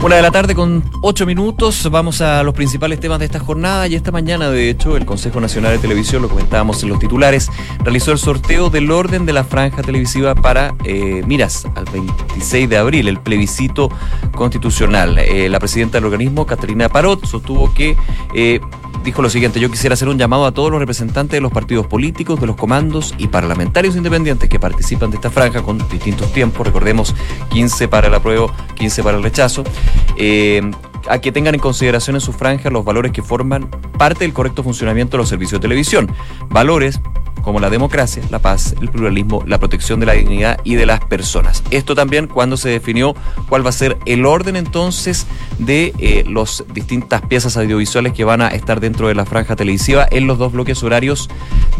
Una 0.00 0.14
de 0.14 0.22
la 0.22 0.30
tarde 0.30 0.54
con 0.54 0.84
ocho 1.02 1.26
minutos, 1.26 1.90
vamos 1.90 2.20
a 2.20 2.44
los 2.44 2.54
principales 2.54 3.00
temas 3.00 3.18
de 3.18 3.24
esta 3.24 3.40
jornada 3.40 3.88
y 3.88 3.96
esta 3.96 4.12
mañana, 4.12 4.48
de 4.48 4.70
hecho, 4.70 4.96
el 4.96 5.04
Consejo 5.04 5.40
Nacional 5.40 5.72
de 5.72 5.78
Televisión, 5.78 6.22
lo 6.22 6.28
comentábamos 6.28 6.80
en 6.84 6.90
los 6.90 7.00
titulares, 7.00 7.50
realizó 7.80 8.12
el 8.12 8.18
sorteo 8.18 8.70
del 8.70 8.92
orden 8.92 9.26
de 9.26 9.32
la 9.32 9.42
franja 9.42 9.82
televisiva 9.82 10.36
para 10.36 10.72
eh, 10.84 11.22
Miras 11.26 11.66
al 11.74 11.84
26 11.86 12.70
de 12.70 12.76
abril, 12.78 13.08
el 13.08 13.18
plebiscito 13.18 13.90
constitucional. 14.36 15.18
Eh, 15.18 15.48
la 15.48 15.58
presidenta 15.58 15.98
del 15.98 16.04
organismo, 16.04 16.46
Caterina 16.46 16.88
Parot, 16.88 17.26
sostuvo 17.26 17.74
que 17.74 17.96
eh, 18.34 18.60
dijo 19.08 19.22
lo 19.22 19.30
siguiente, 19.30 19.58
yo 19.58 19.70
quisiera 19.70 19.94
hacer 19.94 20.08
un 20.08 20.18
llamado 20.18 20.44
a 20.44 20.52
todos 20.52 20.70
los 20.70 20.78
representantes 20.78 21.32
de 21.32 21.40
los 21.40 21.50
partidos 21.50 21.86
políticos, 21.86 22.38
de 22.40 22.46
los 22.46 22.56
comandos 22.56 23.14
y 23.16 23.28
parlamentarios 23.28 23.96
independientes 23.96 24.50
que 24.50 24.60
participan 24.60 25.10
de 25.10 25.16
esta 25.16 25.30
franja 25.30 25.62
con 25.62 25.78
distintos 25.88 26.30
tiempos, 26.30 26.66
recordemos 26.66 27.14
15 27.48 27.88
para 27.88 28.08
el 28.08 28.14
apruebo, 28.14 28.52
15 28.74 29.02
para 29.02 29.16
el 29.16 29.22
rechazo, 29.22 29.64
eh, 30.18 30.60
a 31.08 31.20
que 31.20 31.32
tengan 31.32 31.54
en 31.54 31.60
consideración 31.60 32.16
en 32.16 32.20
su 32.20 32.32
franja 32.32 32.70
los 32.70 32.84
valores 32.84 33.12
que 33.12 33.22
forman 33.22 33.68
parte 33.98 34.24
del 34.24 34.32
correcto 34.32 34.62
funcionamiento 34.62 35.16
de 35.16 35.18
los 35.18 35.28
servicios 35.28 35.60
de 35.60 35.62
televisión. 35.62 36.10
Valores 36.48 37.00
como 37.42 37.60
la 37.60 37.70
democracia, 37.70 38.22
la 38.30 38.40
paz, 38.40 38.74
el 38.80 38.88
pluralismo, 38.88 39.42
la 39.46 39.58
protección 39.58 40.00
de 40.00 40.06
la 40.06 40.12
dignidad 40.12 40.60
y 40.64 40.74
de 40.74 40.84
las 40.84 41.00
personas. 41.00 41.62
Esto 41.70 41.94
también 41.94 42.26
cuando 42.26 42.56
se 42.56 42.68
definió 42.68 43.14
cuál 43.48 43.64
va 43.64 43.70
a 43.70 43.72
ser 43.72 43.96
el 44.04 44.26
orden 44.26 44.56
entonces 44.56 45.26
de 45.58 45.94
eh, 45.98 46.24
las 46.28 46.64
distintas 46.74 47.22
piezas 47.22 47.56
audiovisuales 47.56 48.12
que 48.12 48.24
van 48.24 48.42
a 48.42 48.48
estar 48.48 48.80
dentro 48.80 49.08
de 49.08 49.14
la 49.14 49.24
franja 49.24 49.56
televisiva 49.56 50.06
en 50.10 50.26
los 50.26 50.38
dos 50.38 50.52
bloques 50.52 50.82
horarios 50.82 51.30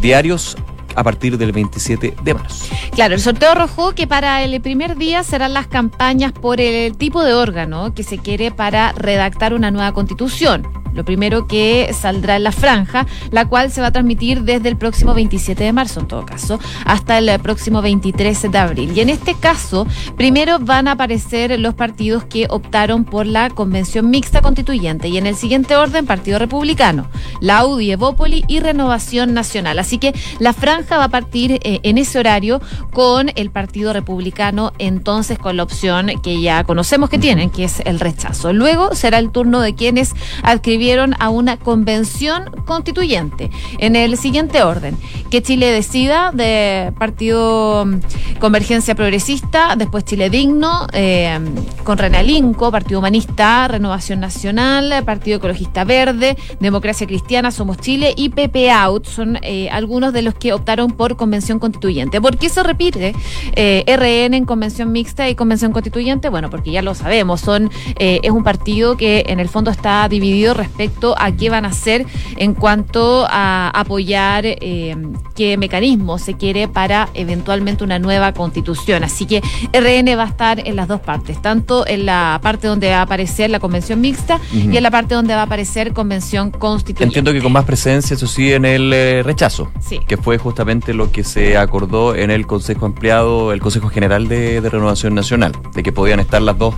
diarios 0.00 0.56
a 0.95 1.04
partir 1.04 1.38
del 1.38 1.52
27 1.52 2.14
de 2.23 2.35
marzo. 2.35 2.75
Claro, 2.92 3.14
el 3.14 3.21
sorteo 3.21 3.52
arrojó 3.52 3.95
que 3.95 4.07
para 4.07 4.42
el 4.42 4.61
primer 4.61 4.97
día 4.97 5.23
serán 5.23 5.54
las 5.54 5.66
campañas 5.66 6.33
por 6.33 6.61
el 6.61 6.97
tipo 6.97 7.23
de 7.23 7.35
órgano 7.35 7.95
que 7.95 8.02
se 8.02 8.18
quiere 8.18 8.50
para 8.50 8.92
redactar 8.92 9.54
una 9.54 9.71
nueva 9.71 9.92
constitución. 9.92 10.66
Lo 10.95 11.04
primero 11.04 11.47
que 11.47 11.90
saldrá 11.92 12.37
en 12.37 12.45
la 12.45 12.50
franja, 12.50 13.07
la 13.30 13.47
cual 13.47 13.71
se 13.71 13.80
va 13.80 13.88
a 13.88 13.92
transmitir 13.92 14.42
desde 14.42 14.68
el 14.68 14.76
próximo 14.76 15.14
27 15.14 15.62
de 15.62 15.73
marzo, 15.73 16.00
en 16.00 16.09
todo 16.09 16.26
caso, 16.26 16.59
hasta 16.85 17.18
el 17.18 17.38
próximo 17.40 17.83
23 17.83 18.50
de 18.50 18.59
abril. 18.59 18.92
Y 18.97 19.00
en 19.00 19.11
este 19.11 19.35
caso, 19.35 19.87
primero 20.16 20.59
van 20.59 20.88
a 20.88 20.92
aparecer 20.92 21.59
los 21.61 21.75
partidos 21.75 22.25
que 22.25 22.47
optaron 22.50 23.04
por 23.04 23.26
la 23.26 23.50
convención 23.50 24.11
mixta 24.11 24.40
constituyente. 24.40 25.09
Y 25.09 25.18
en 25.18 25.26
el 25.26 25.37
siguiente 25.37 25.76
orden, 25.76 26.07
Partido 26.07 26.38
Republicano, 26.38 27.09
la 27.40 27.64
UDI, 27.64 27.92
Evópoli 27.92 28.45
y 28.49 28.61
Renovación 28.61 29.35
Nacional. 29.35 29.78
Así 29.78 29.99
que 29.99 30.14
la 30.38 30.52
franja 30.52 30.88
va 30.97 31.04
a 31.04 31.09
partir 31.09 31.52
eh, 31.62 31.80
en 31.83 31.99
ese 31.99 32.18
horario 32.18 32.61
con 32.92 33.30
el 33.35 33.50
Partido 33.50 33.92
Republicano, 33.92 34.73
entonces 34.78 35.38
con 35.38 35.57
la 35.57 35.62
opción 35.62 36.11
que 36.23 36.40
ya 36.40 36.64
conocemos 36.64 37.11
que 37.11 37.18
tienen, 37.18 37.50
que 37.50 37.64
es 37.64 37.80
el 37.85 38.00
rechazo. 38.00 38.52
Luego 38.52 38.95
será 38.95 39.18
el 39.18 39.30
turno 39.30 39.61
de 39.61 39.75
quienes 39.75 40.14
adquirieron 40.42 41.14
a 41.18 41.28
una 41.28 41.57
convención 41.57 42.45
constituyente 42.64 43.50
en 43.78 43.97
el 43.97 44.16
siguiente 44.16 44.62
orden. 44.62 44.97
Que 45.30 45.42
Chile 45.42 45.71
decida 45.71 46.30
de 46.33 46.92
Partido 46.99 47.85
mm, 47.85 48.38
Convergencia 48.38 48.95
Progresista, 48.95 49.75
después 49.76 50.04
Chile 50.04 50.30
Digno, 50.30 50.87
eh, 50.92 51.38
con 51.85 51.99
Renalinco, 51.99 52.71
Partido 52.71 53.00
Humanista, 53.00 53.68
Renovación 53.68 54.21
Nacional, 54.21 55.02
Partido 55.04 55.38
Ecologista 55.38 55.85
Verde, 55.85 56.37
Democracia 56.61 57.07
Cristiana, 57.07 57.50
Somos 57.50 57.78
Chile 57.78 58.14
y 58.16 58.30
PP 58.30 58.71
Out 58.71 59.07
son 59.07 59.38
eh, 59.42 59.68
algunos 59.71 60.12
de 60.12 60.23
los 60.23 60.35
que 60.35 60.52
optaron 60.52 60.67
por 60.76 61.16
convención 61.16 61.58
constituyente. 61.58 62.20
¿Por 62.20 62.37
qué 62.37 62.48
se 62.48 62.62
repite 62.62 63.14
eh, 63.56 63.84
RN 63.87 64.34
en 64.34 64.44
convención 64.44 64.92
mixta 64.92 65.28
y 65.28 65.34
convención 65.34 65.72
constituyente? 65.72 66.28
Bueno, 66.28 66.50
porque 66.50 66.70
ya 66.70 66.82
lo 66.82 66.94
sabemos, 66.94 67.40
son 67.40 67.70
es 67.98 68.30
un 68.30 68.44
partido 68.44 68.96
que 68.96 69.25
en 69.28 69.40
el 69.40 69.48
fondo 69.48 69.70
está 69.70 70.08
dividido 70.08 70.54
respecto 70.54 71.14
a 71.18 71.32
qué 71.32 71.50
van 71.50 71.64
a 71.64 71.68
hacer 71.68 72.06
en 72.37 72.54
cuanto 72.54 73.26
a 73.28 73.70
apoyar 73.70 74.44
eh, 74.44 74.96
qué 75.34 75.56
mecanismo 75.56 76.18
se 76.18 76.34
quiere 76.34 76.68
para 76.68 77.08
eventualmente 77.14 77.84
una 77.84 77.98
nueva 77.98 78.32
constitución. 78.32 79.04
Así 79.04 79.26
que 79.26 79.40
RN 79.72 80.18
va 80.18 80.25
a 80.25 80.28
estar 80.28 80.66
en 80.66 80.76
las 80.76 80.88
dos 80.88 81.00
partes, 81.00 81.40
tanto 81.40 81.87
en 81.87 82.06
la 82.06 82.38
parte 82.42 82.66
donde 82.66 82.90
va 82.90 82.98
a 82.98 83.02
aparecer 83.02 83.50
la 83.50 83.60
convención 83.60 84.00
mixta 84.00 84.40
y 84.52 84.76
en 84.76 84.82
la 84.82 84.90
parte 84.90 85.14
donde 85.14 85.34
va 85.34 85.40
a 85.40 85.44
aparecer 85.44 85.92
convención 85.92 86.50
constituyente. 86.50 87.04
Entiendo 87.04 87.32
que 87.32 87.40
con 87.40 87.52
más 87.52 87.64
presencia, 87.64 88.14
eso 88.14 88.26
sí, 88.26 88.52
en 88.52 88.64
el 88.64 88.92
eh, 88.92 89.22
rechazo, 89.22 89.70
que 90.06 90.16
fue 90.16 90.38
justamente 90.38 90.57
lo 90.94 91.10
que 91.10 91.24
se 91.24 91.56
acordó 91.56 92.14
en 92.14 92.30
el 92.30 92.46
Consejo 92.46 92.86
Ampliado, 92.86 93.52
el 93.52 93.60
Consejo 93.60 93.88
General 93.88 94.28
de, 94.28 94.60
de 94.60 94.70
Renovación 94.70 95.14
Nacional, 95.14 95.52
de 95.74 95.82
que 95.82 95.92
podían 95.92 96.20
estar 96.20 96.42
las 96.42 96.58
dos 96.58 96.74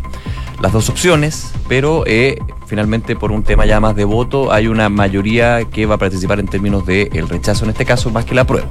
las 0.60 0.72
dos 0.72 0.88
opciones, 0.90 1.52
pero 1.68 2.04
eh, 2.06 2.38
finalmente 2.70 3.16
por 3.16 3.32
un 3.32 3.42
tema 3.42 3.66
ya 3.66 3.80
más 3.80 3.96
de 3.96 4.04
voto 4.04 4.52
hay 4.52 4.68
una 4.68 4.88
mayoría 4.88 5.64
que 5.64 5.86
va 5.86 5.96
a 5.96 5.98
participar 5.98 6.38
en 6.38 6.46
términos 6.46 6.86
del 6.86 7.10
el 7.12 7.28
rechazo 7.28 7.64
en 7.64 7.72
este 7.72 7.84
caso 7.84 8.10
más 8.10 8.24
que 8.24 8.36
la 8.36 8.46
prueba. 8.46 8.68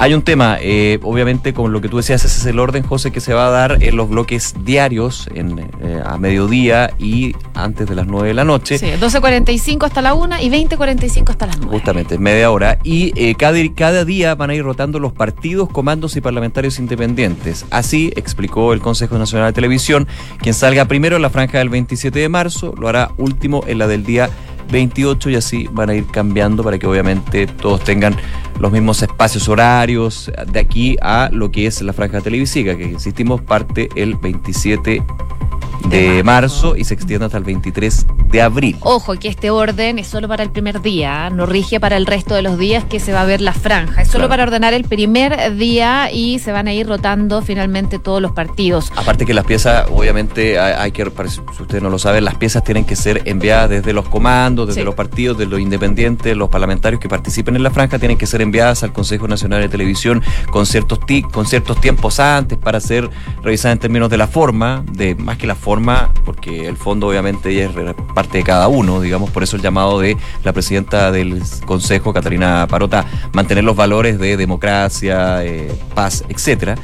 Hay 0.00 0.14
un 0.14 0.22
tema, 0.22 0.58
eh, 0.60 1.00
obviamente 1.02 1.52
con 1.52 1.72
lo 1.72 1.80
que 1.80 1.88
tú 1.88 1.96
decías, 1.96 2.24
ese 2.24 2.38
es 2.38 2.46
el 2.46 2.60
orden, 2.60 2.84
José, 2.84 3.10
que 3.10 3.20
se 3.20 3.34
va 3.34 3.48
a 3.48 3.50
dar 3.50 3.82
en 3.82 3.96
los 3.96 4.08
bloques 4.08 4.54
diarios 4.64 5.28
en, 5.34 5.58
eh, 5.58 6.00
a 6.06 6.16
mediodía 6.18 6.92
y 7.00 7.34
antes 7.54 7.88
de 7.88 7.96
las 7.96 8.06
9 8.06 8.28
de 8.28 8.34
la 8.34 8.44
noche. 8.44 8.78
Sí, 8.78 8.86
12.45 8.86 9.84
hasta 9.84 10.00
la 10.00 10.14
1 10.14 10.36
y 10.40 10.50
20.45 10.50 11.30
hasta 11.30 11.46
las 11.46 11.58
9. 11.58 11.72
Justamente, 11.72 12.16
media 12.16 12.50
hora. 12.52 12.78
Y 12.84 13.34
cada, 13.34 13.58
cada 13.74 14.04
día 14.04 14.36
van 14.36 14.50
a 14.50 14.54
ir 14.54 14.62
rotando 14.62 15.00
los 15.00 15.12
partidos, 15.12 15.68
comandos 15.68 16.16
y 16.16 16.20
parlamentarios 16.20 16.78
independientes. 16.78 17.66
Así 17.70 18.12
explicó 18.14 18.72
el 18.72 18.80
Consejo 18.80 19.18
Nacional 19.18 19.48
de 19.48 19.52
Televisión, 19.54 20.06
quien 20.40 20.54
salga 20.54 20.84
primero 20.84 21.16
en 21.16 21.22
la 21.22 21.30
franja 21.30 21.58
del 21.58 21.70
27 21.70 22.20
de 22.20 22.28
marzo, 22.28 22.72
lo 22.78 22.86
hará 22.86 23.10
último 23.18 23.62
en 23.66 23.78
la 23.78 23.86
del 23.86 24.04
día 24.04 24.30
28 24.70 25.30
y 25.30 25.36
así 25.36 25.68
van 25.72 25.90
a 25.90 25.94
ir 25.94 26.06
cambiando 26.06 26.62
para 26.62 26.78
que 26.78 26.86
obviamente 26.86 27.46
todos 27.46 27.82
tengan 27.84 28.16
los 28.60 28.72
mismos 28.72 29.02
espacios 29.02 29.48
horarios 29.48 30.30
de 30.50 30.58
aquí 30.58 30.96
a 31.00 31.30
lo 31.32 31.50
que 31.50 31.66
es 31.66 31.80
la 31.82 31.92
franja 31.92 32.20
televisiva, 32.20 32.74
que 32.74 32.84
insistimos 32.84 33.40
parte 33.40 33.88
el 33.94 34.16
27 34.16 35.02
de 35.86 36.22
marzo 36.22 36.76
y 36.76 36.84
se 36.84 36.94
extiende 36.94 37.26
hasta 37.26 37.38
el 37.38 37.44
23 37.44 38.06
de 38.30 38.42
abril. 38.42 38.76
Ojo, 38.80 39.18
que 39.18 39.28
este 39.28 39.50
orden 39.50 39.98
es 39.98 40.06
solo 40.06 40.28
para 40.28 40.42
el 40.42 40.50
primer 40.50 40.82
día, 40.82 41.30
no 41.30 41.46
rige 41.46 41.80
para 41.80 41.96
el 41.96 42.04
resto 42.04 42.34
de 42.34 42.42
los 42.42 42.58
días 42.58 42.84
que 42.84 43.00
se 43.00 43.12
va 43.12 43.22
a 43.22 43.24
ver 43.24 43.40
la 43.40 43.52
franja. 43.52 44.02
Es 44.02 44.08
solo 44.08 44.28
para 44.28 44.42
ordenar 44.42 44.74
el 44.74 44.84
primer 44.84 45.56
día 45.56 46.10
y 46.12 46.38
se 46.38 46.52
van 46.52 46.68
a 46.68 46.74
ir 46.74 46.86
rotando 46.86 47.40
finalmente 47.40 47.98
todos 47.98 48.20
los 48.20 48.32
partidos. 48.32 48.92
Aparte 48.96 49.24
que 49.24 49.32
las 49.32 49.46
piezas, 49.46 49.86
obviamente, 49.90 50.58
hay, 50.58 50.92
que, 50.92 51.10
si 51.28 51.40
ustedes 51.62 51.82
no 51.82 51.90
lo 51.90 51.98
saben, 51.98 52.24
las 52.24 52.34
piezas 52.34 52.64
tienen 52.64 52.84
que 52.84 52.96
ser 52.96 53.22
enviadas 53.24 53.70
desde 53.70 53.92
los 53.92 54.08
comandos, 54.08 54.57
desde 54.66 54.84
los 54.84 54.94
partidos, 54.94 55.38
de 55.38 55.46
los 55.46 55.60
independientes, 55.60 56.36
los 56.36 56.48
parlamentarios 56.48 57.00
que 57.00 57.08
participen 57.08 57.56
en 57.56 57.62
la 57.62 57.70
franja, 57.70 57.98
tienen 57.98 58.18
que 58.18 58.26
ser 58.26 58.40
enviadas 58.40 58.82
al 58.82 58.92
Consejo 58.92 59.28
Nacional 59.28 59.60
de 59.60 59.68
Televisión 59.68 60.22
con 60.50 60.66
ciertos 60.66 61.00
tic, 61.06 61.30
con 61.30 61.46
ciertos 61.46 61.80
tiempos 61.80 62.20
antes 62.20 62.58
para 62.58 62.80
ser 62.80 63.08
revisadas 63.42 63.74
en 63.74 63.80
términos 63.80 64.10
de 64.10 64.16
la 64.16 64.26
forma, 64.26 64.84
de 64.92 65.14
más 65.14 65.38
que 65.38 65.46
la 65.46 65.54
forma, 65.54 66.12
porque 66.24 66.66
el 66.66 66.76
fondo 66.76 67.08
obviamente 67.08 67.64
es 67.64 67.70
parte 68.14 68.38
de 68.38 68.44
cada 68.44 68.68
uno, 68.68 69.00
digamos, 69.00 69.30
por 69.30 69.42
eso 69.42 69.56
el 69.56 69.62
llamado 69.62 70.00
de 70.00 70.16
la 70.44 70.52
presidenta 70.52 71.10
del 71.10 71.42
Consejo, 71.66 72.12
Catarina 72.12 72.66
Parota, 72.68 73.04
mantener 73.32 73.64
los 73.64 73.76
valores 73.76 74.18
de 74.18 74.36
democracia, 74.36 75.44
eh, 75.44 75.72
paz, 75.94 76.24
etcétera, 76.28 76.76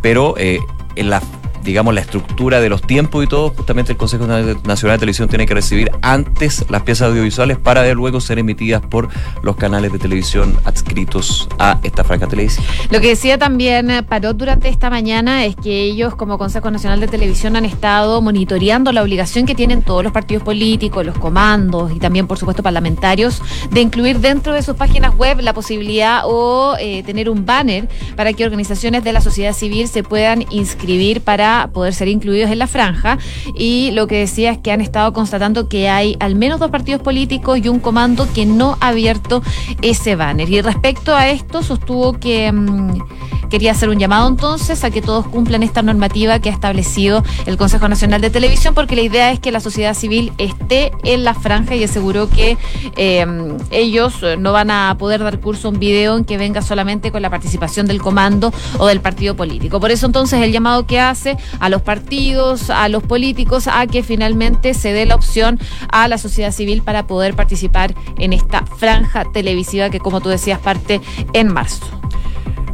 pero 0.00 0.34
eh, 0.38 0.60
en 0.96 1.10
la 1.10 1.22
digamos, 1.62 1.94
la 1.94 2.00
estructura 2.00 2.60
de 2.60 2.68
los 2.68 2.82
tiempos 2.82 3.24
y 3.24 3.26
todo, 3.26 3.50
justamente 3.50 3.92
el 3.92 3.98
Consejo 3.98 4.26
Nacional 4.26 4.96
de 4.96 4.98
Televisión 4.98 5.28
tiene 5.28 5.46
que 5.46 5.54
recibir 5.54 5.90
antes 6.02 6.64
las 6.68 6.82
piezas 6.82 7.08
audiovisuales 7.08 7.58
para 7.58 7.82
de 7.82 7.94
luego 7.94 8.20
ser 8.20 8.38
emitidas 8.38 8.82
por 8.82 9.08
los 9.42 9.56
canales 9.56 9.92
de 9.92 9.98
televisión 9.98 10.56
adscritos 10.64 11.48
a 11.58 11.78
esta 11.82 12.04
franca 12.04 12.26
televisión. 12.26 12.64
Lo 12.90 13.00
que 13.00 13.08
decía 13.08 13.38
también 13.38 14.04
Parot 14.08 14.36
durante 14.36 14.68
esta 14.68 14.90
mañana 14.90 15.44
es 15.44 15.56
que 15.56 15.82
ellos 15.82 16.14
como 16.14 16.38
Consejo 16.38 16.70
Nacional 16.70 17.00
de 17.00 17.08
Televisión 17.08 17.56
han 17.56 17.64
estado 17.64 18.20
monitoreando 18.20 18.92
la 18.92 19.02
obligación 19.02 19.46
que 19.46 19.54
tienen 19.54 19.82
todos 19.82 20.02
los 20.04 20.12
partidos 20.12 20.42
políticos, 20.42 21.04
los 21.04 21.18
comandos 21.18 21.92
y 21.92 21.98
también 21.98 22.26
por 22.26 22.38
supuesto 22.38 22.62
parlamentarios 22.62 23.42
de 23.70 23.80
incluir 23.80 24.20
dentro 24.20 24.52
de 24.52 24.62
sus 24.62 24.76
páginas 24.76 25.14
web 25.16 25.40
la 25.40 25.52
posibilidad 25.52 26.22
o 26.24 26.76
eh, 26.78 27.02
tener 27.02 27.28
un 27.28 27.46
banner 27.46 27.88
para 28.16 28.32
que 28.32 28.44
organizaciones 28.44 29.04
de 29.04 29.12
la 29.12 29.20
sociedad 29.20 29.52
civil 29.52 29.88
se 29.88 30.02
puedan 30.02 30.44
inscribir 30.50 31.20
para 31.20 31.51
poder 31.72 31.94
ser 31.94 32.08
incluidos 32.08 32.50
en 32.50 32.58
la 32.58 32.66
franja. 32.66 33.18
Y 33.56 33.90
lo 33.92 34.06
que 34.06 34.18
decía 34.18 34.52
es 34.52 34.58
que 34.58 34.72
han 34.72 34.80
estado 34.80 35.12
constatando 35.12 35.68
que 35.68 35.88
hay 35.88 36.16
al 36.20 36.34
menos 36.34 36.60
dos 36.60 36.70
partidos 36.70 37.02
políticos 37.02 37.58
y 37.62 37.68
un 37.68 37.80
comando 37.80 38.26
que 38.34 38.46
no 38.46 38.76
ha 38.80 38.88
abierto 38.88 39.42
ese 39.82 40.16
banner. 40.16 40.48
Y 40.50 40.60
respecto 40.60 41.14
a 41.14 41.28
esto, 41.28 41.62
sostuvo 41.62 42.14
que... 42.14 42.50
Mm, 42.52 42.98
quería 43.52 43.72
hacer 43.72 43.90
un 43.90 43.98
llamado 43.98 44.28
entonces 44.28 44.82
a 44.82 44.90
que 44.90 45.02
todos 45.02 45.28
cumplan 45.28 45.62
esta 45.62 45.82
normativa 45.82 46.38
que 46.38 46.48
ha 46.48 46.52
establecido 46.52 47.22
el 47.44 47.58
Consejo 47.58 47.86
Nacional 47.86 48.22
de 48.22 48.30
Televisión, 48.30 48.72
porque 48.72 48.96
la 48.96 49.02
idea 49.02 49.30
es 49.30 49.40
que 49.40 49.52
la 49.52 49.60
sociedad 49.60 49.92
civil 49.92 50.32
esté 50.38 50.90
en 51.04 51.22
la 51.22 51.34
franja 51.34 51.74
y 51.74 51.84
aseguró 51.84 52.30
que 52.30 52.56
eh, 52.96 53.26
ellos 53.70 54.24
no 54.38 54.52
van 54.52 54.70
a 54.70 54.96
poder 54.98 55.22
dar 55.22 55.38
curso 55.38 55.68
a 55.68 55.70
un 55.72 55.78
video 55.78 56.16
en 56.16 56.24
que 56.24 56.38
venga 56.38 56.62
solamente 56.62 57.12
con 57.12 57.20
la 57.20 57.28
participación 57.28 57.86
del 57.86 58.00
comando 58.00 58.54
o 58.78 58.86
del 58.86 59.02
partido 59.02 59.36
político. 59.36 59.80
Por 59.80 59.90
eso 59.90 60.06
entonces 60.06 60.40
el 60.40 60.50
llamado 60.50 60.86
que 60.86 60.98
hace 60.98 61.36
a 61.60 61.68
los 61.68 61.82
partidos, 61.82 62.70
a 62.70 62.88
los 62.88 63.02
políticos, 63.02 63.68
a 63.68 63.86
que 63.86 64.02
finalmente 64.02 64.72
se 64.72 64.94
dé 64.94 65.04
la 65.04 65.14
opción 65.14 65.60
a 65.90 66.08
la 66.08 66.16
sociedad 66.16 66.52
civil 66.52 66.80
para 66.80 67.06
poder 67.06 67.36
participar 67.36 67.94
en 68.18 68.32
esta 68.32 68.64
franja 68.64 69.26
televisiva 69.30 69.90
que, 69.90 70.00
como 70.00 70.22
tú 70.22 70.30
decías, 70.30 70.58
parte 70.58 71.02
en 71.34 71.52
marzo. 71.52 71.84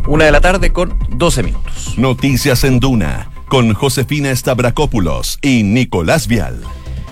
Una 0.09 0.25
de 0.25 0.33
la 0.33 0.41
tarde 0.41 0.73
con 0.73 0.99
12 1.11 1.43
minutos. 1.43 1.99
Noticias 1.99 2.65
en 2.65 2.81
Duna 2.81 3.31
con 3.47 3.75
Josefina 3.75 4.35
Stavrakopoulos 4.35 5.39
y 5.43 5.65
Nicolás 5.65 6.27
Vial. 6.29 6.63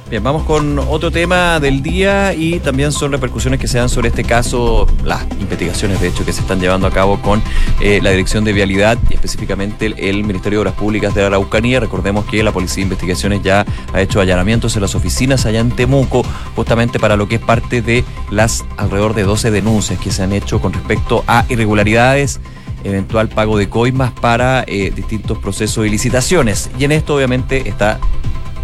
Bien, 0.08 0.22
vamos 0.22 0.44
con 0.44 0.78
otro 0.78 1.10
tema 1.10 1.60
del 1.60 1.82
día 1.82 2.32
y 2.32 2.58
también 2.58 2.92
son 2.92 3.12
repercusiones 3.12 3.60
que 3.60 3.68
se 3.68 3.76
dan 3.76 3.90
sobre 3.90 4.08
este 4.08 4.24
caso, 4.24 4.86
las 5.04 5.24
investigaciones 5.32 6.00
de 6.00 6.08
hecho 6.08 6.24
que 6.24 6.32
se 6.32 6.40
están 6.40 6.58
llevando 6.58 6.86
a 6.86 6.90
cabo 6.90 7.20
con 7.20 7.42
eh, 7.82 8.00
la 8.02 8.12
Dirección 8.12 8.44
de 8.44 8.54
Vialidad 8.54 8.96
y 9.10 9.14
específicamente 9.14 9.92
el, 9.98 10.24
Ministerio 10.24 10.60
de 10.60 10.62
Obras 10.62 10.74
Públicas 10.74 11.14
de 11.14 11.22
Araucanía. 11.22 11.80
Recordemos 11.80 12.24
que 12.24 12.42
la 12.42 12.52
Policía 12.52 12.76
de 12.76 12.82
Investigaciones 12.84 13.42
ya 13.42 13.66
ha 13.92 14.00
hecho 14.00 14.22
allanamientos 14.22 14.74
en 14.74 14.80
las 14.80 14.94
oficinas 14.94 15.44
allá 15.44 15.60
en 15.60 15.70
Temuco, 15.70 16.22
justamente 16.54 16.98
para 16.98 17.16
lo 17.16 17.28
que 17.28 17.34
es 17.34 17.42
parte 17.42 17.82
de 17.82 18.06
las 18.30 18.64
alrededor 18.78 19.14
de 19.14 19.24
12 19.24 19.50
denuncias 19.50 20.00
que 20.00 20.10
se 20.10 20.22
han 20.22 20.32
hecho 20.32 20.62
con 20.62 20.72
respecto 20.72 21.24
a 21.26 21.44
irregularidades 21.50 22.40
eventual 22.86 23.28
pago 23.28 23.58
de 23.58 23.68
coimas 23.68 24.12
para 24.12 24.64
eh, 24.66 24.92
distintos 24.94 25.38
procesos 25.38 25.86
y 25.86 25.90
licitaciones. 25.90 26.70
Y 26.78 26.84
en 26.84 26.92
esto 26.92 27.16
obviamente 27.16 27.68
está 27.68 27.98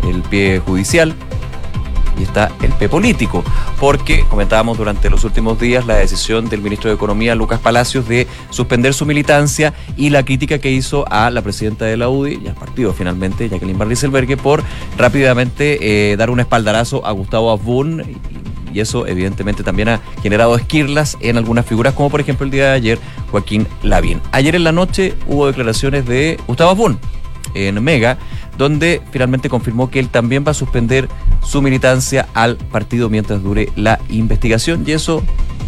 el 0.08 0.22
pie 0.22 0.60
judicial 0.64 1.14
y 2.18 2.24
está 2.24 2.52
el 2.62 2.72
P 2.72 2.88
político, 2.88 3.42
porque 3.80 4.24
comentábamos 4.28 4.76
durante 4.76 5.08
los 5.08 5.24
últimos 5.24 5.58
días 5.58 5.86
la 5.86 5.96
decisión 5.96 6.48
del 6.48 6.60
ministro 6.60 6.90
de 6.90 6.96
Economía, 6.96 7.34
Lucas 7.34 7.60
Palacios, 7.60 8.06
de 8.06 8.26
suspender 8.50 8.94
su 8.94 9.06
militancia 9.06 9.72
y 9.96 10.10
la 10.10 10.22
crítica 10.22 10.58
que 10.58 10.70
hizo 10.70 11.04
a 11.10 11.30
la 11.30 11.42
presidenta 11.42 11.84
de 11.84 11.96
la 11.96 12.08
UDI 12.08 12.40
y 12.44 12.48
al 12.48 12.54
partido 12.54 12.92
finalmente, 12.92 13.48
Jacqueline 13.48 13.78
Van 13.78 13.92
por 14.42 14.62
rápidamente 14.96 16.12
eh, 16.12 16.16
dar 16.16 16.30
un 16.30 16.40
espaldarazo 16.40 17.04
a 17.06 17.12
Gustavo 17.12 17.50
Abun 17.50 18.02
y 18.72 18.80
eso 18.80 19.06
evidentemente 19.06 19.62
también 19.62 19.88
ha 19.88 20.00
generado 20.22 20.56
esquirlas 20.56 21.16
en 21.20 21.36
algunas 21.36 21.66
figuras, 21.66 21.94
como 21.94 22.10
por 22.10 22.20
ejemplo 22.20 22.44
el 22.44 22.50
día 22.50 22.68
de 22.68 22.72
ayer 22.72 22.98
Joaquín 23.32 23.66
Lavín. 23.82 24.20
Ayer 24.30 24.54
en 24.54 24.62
la 24.62 24.70
noche 24.72 25.14
hubo 25.26 25.48
declaraciones 25.48 26.06
de 26.06 26.38
Gustavo 26.46 26.70
Abun 26.70 26.98
en 27.54 27.82
Mega, 27.82 28.18
donde 28.56 29.02
finalmente 29.10 29.48
confirmó 29.48 29.90
que 29.90 29.98
él 29.98 30.08
también 30.08 30.44
va 30.46 30.52
a 30.52 30.54
suspender 30.54 31.08
su 31.42 31.60
militancia 31.60 32.28
al 32.34 32.56
partido 32.56 33.10
mientras 33.10 33.42
dure 33.42 33.70
la 33.74 33.98
investigación 34.08 34.84
y 34.86 34.92
eso 34.92 35.22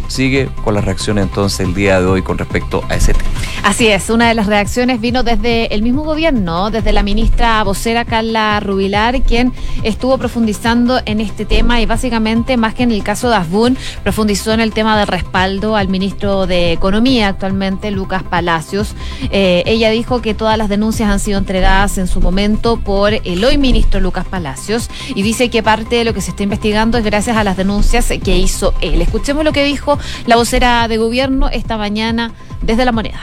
sigue 0.07 0.49
con 0.63 0.73
las 0.73 0.85
reacciones 0.85 1.25
entonces 1.25 1.59
el 1.61 1.73
día 1.73 1.99
de 1.99 2.07
hoy 2.07 2.21
con 2.21 2.37
respecto 2.37 2.83
a 2.89 2.95
ese 2.95 3.13
tema. 3.13 3.29
Así 3.63 3.87
es, 3.87 4.09
una 4.09 4.27
de 4.27 4.35
las 4.35 4.45
reacciones 4.45 5.01
vino 5.01 5.23
desde 5.23 5.73
el 5.73 5.81
mismo 5.81 6.03
gobierno, 6.03 6.69
desde 6.69 6.93
la 6.93 7.03
ministra 7.03 7.63
vocera 7.63 8.05
Carla 8.05 8.59
Rubilar, 8.59 9.21
quien 9.23 9.53
estuvo 9.83 10.17
profundizando 10.17 11.01
en 11.05 11.19
este 11.19 11.45
tema 11.45 11.81
y 11.81 11.85
básicamente, 11.85 12.57
más 12.57 12.73
que 12.73 12.83
en 12.83 12.91
el 12.91 13.03
caso 13.03 13.29
de 13.29 13.35
Asbun, 13.37 13.77
profundizó 14.03 14.53
en 14.53 14.59
el 14.59 14.71
tema 14.71 14.97
del 14.97 15.07
respaldo 15.07 15.75
al 15.75 15.87
ministro 15.87 16.45
de 16.45 16.71
Economía 16.71 17.29
actualmente, 17.29 17.91
Lucas 17.91 18.23
Palacios. 18.23 18.95
Eh, 19.31 19.63
ella 19.65 19.89
dijo 19.89 20.21
que 20.21 20.33
todas 20.33 20.57
las 20.57 20.69
denuncias 20.69 21.09
han 21.09 21.19
sido 21.19 21.39
entregadas 21.39 21.97
en 21.97 22.07
su 22.07 22.21
momento 22.21 22.77
por 22.77 23.13
el 23.13 23.43
hoy 23.43 23.57
ministro 23.57 23.99
Lucas 23.99 24.25
Palacios 24.25 24.89
y 25.13 25.21
dice 25.21 25.49
que 25.49 25.63
parte 25.63 25.95
de 25.95 26.03
lo 26.03 26.13
que 26.13 26.21
se 26.21 26.31
está 26.31 26.43
investigando 26.43 26.97
es 26.97 27.03
gracias 27.03 27.37
a 27.37 27.43
las 27.43 27.57
denuncias 27.57 28.11
que 28.23 28.37
hizo 28.37 28.73
él. 28.81 29.01
Escuchemos 29.01 29.43
lo 29.43 29.51
que 29.51 29.63
dijo 29.63 29.94
la 30.25 30.35
vocera 30.35 30.87
de 30.87 30.97
gobierno 30.97 31.49
esta 31.49 31.77
mañana 31.77 32.31
desde 32.61 32.85
la 32.85 32.91
moneda. 32.91 33.19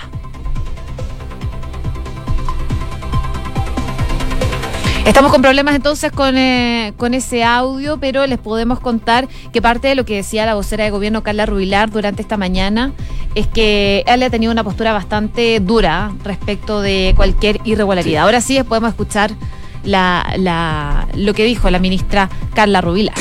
Estamos 5.04 5.32
con 5.32 5.42
problemas 5.42 5.74
entonces 5.74 6.12
con, 6.12 6.38
eh, 6.38 6.94
con 6.96 7.12
ese 7.12 7.42
audio, 7.42 7.98
pero 7.98 8.24
les 8.28 8.38
podemos 8.38 8.78
contar 8.78 9.26
que 9.52 9.60
parte 9.60 9.88
de 9.88 9.96
lo 9.96 10.04
que 10.04 10.14
decía 10.14 10.46
la 10.46 10.54
vocera 10.54 10.84
de 10.84 10.90
gobierno 10.90 11.24
Carla 11.24 11.44
Rubilar 11.44 11.90
durante 11.90 12.22
esta 12.22 12.36
mañana 12.36 12.92
es 13.34 13.48
que 13.48 14.04
él 14.06 14.22
ha 14.22 14.30
tenido 14.30 14.52
una 14.52 14.62
postura 14.62 14.92
bastante 14.92 15.58
dura 15.58 16.12
respecto 16.22 16.80
de 16.80 17.14
cualquier 17.16 17.60
irregularidad. 17.64 18.22
Ahora 18.22 18.40
sí 18.40 18.62
podemos 18.62 18.90
escuchar 18.90 19.32
la, 19.82 20.34
la, 20.36 21.08
lo 21.16 21.34
que 21.34 21.44
dijo 21.44 21.68
la 21.68 21.80
ministra 21.80 22.30
Carla 22.54 22.80
Rubilar. 22.80 23.16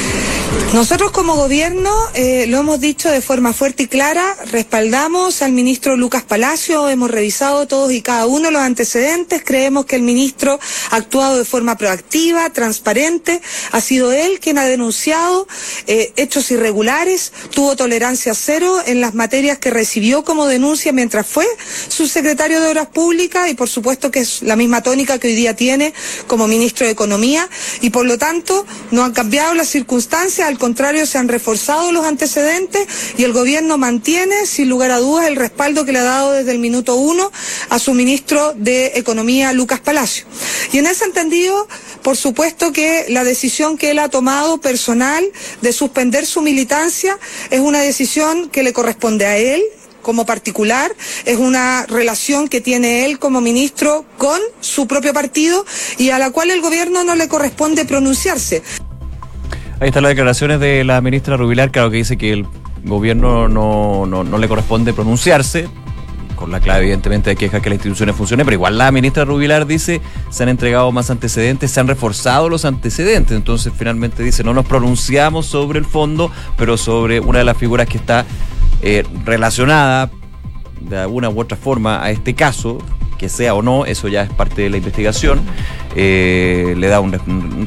Nosotros 0.74 1.12
como 1.12 1.36
gobierno 1.36 1.92
eh, 2.14 2.46
lo 2.48 2.60
hemos 2.60 2.80
dicho 2.80 3.12
de 3.12 3.20
forma 3.20 3.52
fuerte 3.52 3.84
y 3.84 3.88
clara, 3.88 4.38
respaldamos 4.52 5.42
al 5.42 5.52
ministro 5.52 5.98
Lucas 5.98 6.24
Palacio, 6.24 6.88
hemos 6.88 7.12
revisado 7.12 7.68
todos 7.68 7.92
y 7.92 8.02
cada 8.02 8.26
uno 8.26 8.52
los 8.52 8.62
antecedentes, 8.62 9.44
creemos 9.46 9.86
que 9.86 9.98
el 9.98 10.02
ministro 10.02 10.62
ha 10.92 10.96
actuado 10.96 11.38
de 11.38 11.44
forma 11.44 11.78
proactiva, 11.78 12.50
transparente, 12.52 13.42
ha 13.74 13.82
sido 13.82 14.14
él 14.14 14.40
quien 14.40 14.58
ha 14.58 14.64
denunciado 14.64 15.46
eh, 15.88 16.14
hechos 16.16 16.50
irregulares, 16.52 17.34
tuvo 17.54 17.76
tolerancia 17.76 18.34
cero 18.34 18.78
en 18.86 19.02
las 19.02 19.14
materias 19.14 19.58
que 19.58 19.72
recibió 19.72 20.24
como 20.24 20.48
denuncia 20.48 20.94
mientras 20.94 21.28
fue 21.28 21.46
subsecretario 21.90 22.62
de 22.62 22.70
Obras 22.70 22.88
Públicas 22.88 23.50
y 23.50 23.56
por 23.56 23.68
supuesto 23.68 24.10
que 24.10 24.20
es 24.20 24.42
la 24.42 24.56
misma 24.56 24.82
tónica 24.82 25.20
que 25.20 25.28
hoy 25.28 25.36
día 25.36 25.54
tiene 25.54 25.94
como 26.28 26.48
ministro 26.48 26.86
de 26.86 26.94
Economía 26.94 27.50
y 27.82 27.90
por 27.90 28.06
lo 28.06 28.18
tanto 28.18 28.66
no 28.92 29.04
han 29.04 29.12
cambiado 29.12 29.54
las 29.54 29.68
circunstancias, 29.68 30.41
al 30.44 30.58
contrario, 30.58 31.06
se 31.06 31.18
han 31.18 31.28
reforzado 31.28 31.92
los 31.92 32.06
antecedentes 32.06 32.88
y 33.18 33.24
el 33.24 33.34
gobierno 33.34 33.78
mantiene, 33.78 34.46
sin 34.46 34.70
lugar 34.70 34.92
a 34.92 35.00
dudas, 35.00 35.28
el 35.28 35.36
respaldo 35.36 35.86
que 35.86 35.92
le 35.92 36.00
ha 36.00 36.04
dado 36.04 36.32
desde 36.34 36.52
el 36.52 36.60
minuto 36.60 36.96
uno 36.96 37.32
a 37.70 37.80
su 37.80 37.94
ministro 37.94 38.54
de 38.56 38.94
Economía, 38.96 39.54
Lucas 39.54 39.80
Palacio. 39.80 40.26
Y 40.72 40.78
en 40.80 40.88
ese 40.88 41.06
entendido, 41.06 41.68
por 42.04 42.18
supuesto 42.18 42.72
que 42.72 43.06
la 43.10 43.24
decisión 43.24 43.78
que 43.78 43.92
él 43.92 44.00
ha 44.00 44.10
tomado 44.10 44.60
personal 44.60 45.24
de 45.62 45.74
suspender 45.74 46.26
su 46.26 46.42
militancia 46.42 47.18
es 47.50 47.60
una 47.60 47.80
decisión 47.80 48.50
que 48.50 48.64
le 48.64 48.74
corresponde 48.74 49.26
a 49.26 49.38
él, 49.38 49.62
como 50.02 50.26
particular, 50.26 50.96
es 51.26 51.38
una 51.38 51.86
relación 51.86 52.48
que 52.48 52.62
tiene 52.62 53.06
él 53.06 53.20
como 53.20 53.40
ministro 53.40 54.06
con 54.18 54.40
su 54.60 54.88
propio 54.88 55.14
partido 55.14 55.66
y 55.98 56.10
a 56.10 56.20
la 56.20 56.32
cual 56.32 56.52
el 56.52 56.62
gobierno 56.62 57.04
no 57.04 57.16
le 57.16 57.28
corresponde 57.28 57.86
pronunciarse. 57.86 58.64
Ahí 59.82 59.88
están 59.88 60.04
las 60.04 60.12
declaraciones 60.12 60.60
de 60.60 60.84
la 60.84 61.02
ministra 61.02 61.38
Rubilar, 61.38 61.72
claro 61.72 61.90
que 61.90 61.98
dice 61.98 62.16
que 62.16 62.32
el 62.32 62.46
gobierno 62.84 63.48
no, 63.48 64.06
no, 64.06 64.38
le 64.38 64.48
corresponde 64.48 64.94
pronunciarse, 64.94 65.68
con 66.36 66.52
la 66.52 66.60
clave 66.60 66.82
evidentemente 66.82 67.32
de 67.32 67.36
que 67.36 67.46
dejar 67.46 67.64
que 67.64 67.72
las 67.72 67.78
instituciones 67.78 68.16
funcionen, 68.16 68.46
pero 68.46 68.54
igual 68.54 68.78
la 68.78 68.92
ministra 68.92 69.26
Rubilar 69.26 69.66
dice 69.66 70.00
se 70.30 70.44
han 70.44 70.50
entregado 70.50 70.92
más 70.92 71.10
antecedentes, 71.10 71.72
se 71.72 71.80
han 71.80 71.88
reforzado 71.88 72.48
los 72.48 72.64
antecedentes, 72.64 73.36
entonces 73.36 73.74
finalmente 73.76 74.22
dice 74.22 74.44
no 74.44 74.54
nos 74.54 74.68
pronunciamos 74.68 75.48
sobre 75.48 75.80
el 75.80 75.86
fondo, 75.86 76.30
pero 76.58 76.78
sobre 76.78 77.20
una 77.20 77.40
de 77.40 77.46
las 77.46 77.58
figuras 77.58 77.88
que 77.88 77.98
está 77.98 78.24
eh, 78.84 79.04
relacionada 79.26 80.12
de 80.80 81.00
alguna 81.00 81.32
u 81.32 81.40
otra 81.40 81.58
forma 81.58 82.04
a 82.04 82.12
este 82.12 82.36
caso, 82.36 82.78
que 83.22 83.30
sea 83.30 83.54
o 83.54 83.62
no, 83.62 83.86
eso 83.86 84.08
ya 84.08 84.24
es 84.24 84.32
parte 84.32 84.64
de 84.64 84.72
la 84.72 84.78
investigación, 84.78 85.42
eh, 85.96 86.74
le 86.76 86.88
da 86.88 87.00
un, 87.02 87.14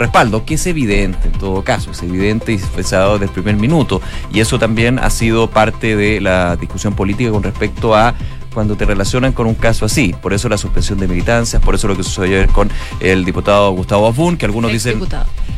respaldo, 0.00 0.44
que 0.44 0.54
es 0.54 0.66
evidente 0.66 1.28
en 1.28 1.38
todo 1.38 1.62
caso, 1.62 1.92
es 1.92 2.02
evidente 2.02 2.50
y 2.50 2.56
expresado 2.56 3.20
desde 3.20 3.26
el 3.26 3.30
primer 3.30 3.54
minuto. 3.54 4.02
Y 4.32 4.40
eso 4.40 4.58
también 4.58 4.98
ha 4.98 5.10
sido 5.10 5.48
parte 5.48 5.94
de 5.94 6.20
la 6.20 6.56
discusión 6.56 6.94
política 6.94 7.30
con 7.30 7.44
respecto 7.44 7.94
a 7.94 8.16
cuando 8.54 8.76
te 8.76 8.86
relacionan 8.86 9.32
con 9.32 9.46
un 9.46 9.54
caso 9.54 9.84
así. 9.84 10.14
Por 10.22 10.32
eso 10.32 10.48
la 10.48 10.56
suspensión 10.56 10.98
de 10.98 11.08
militancias, 11.08 11.60
por 11.60 11.74
eso 11.74 11.88
lo 11.88 11.96
que 11.96 12.02
sucedió 12.02 12.38
ayer 12.38 12.48
con 12.48 12.70
el 13.00 13.24
diputado 13.24 13.70
Gustavo 13.72 14.06
Afun, 14.06 14.36
que 14.36 14.46
algunos 14.46 14.72
dicen... 14.72 15.02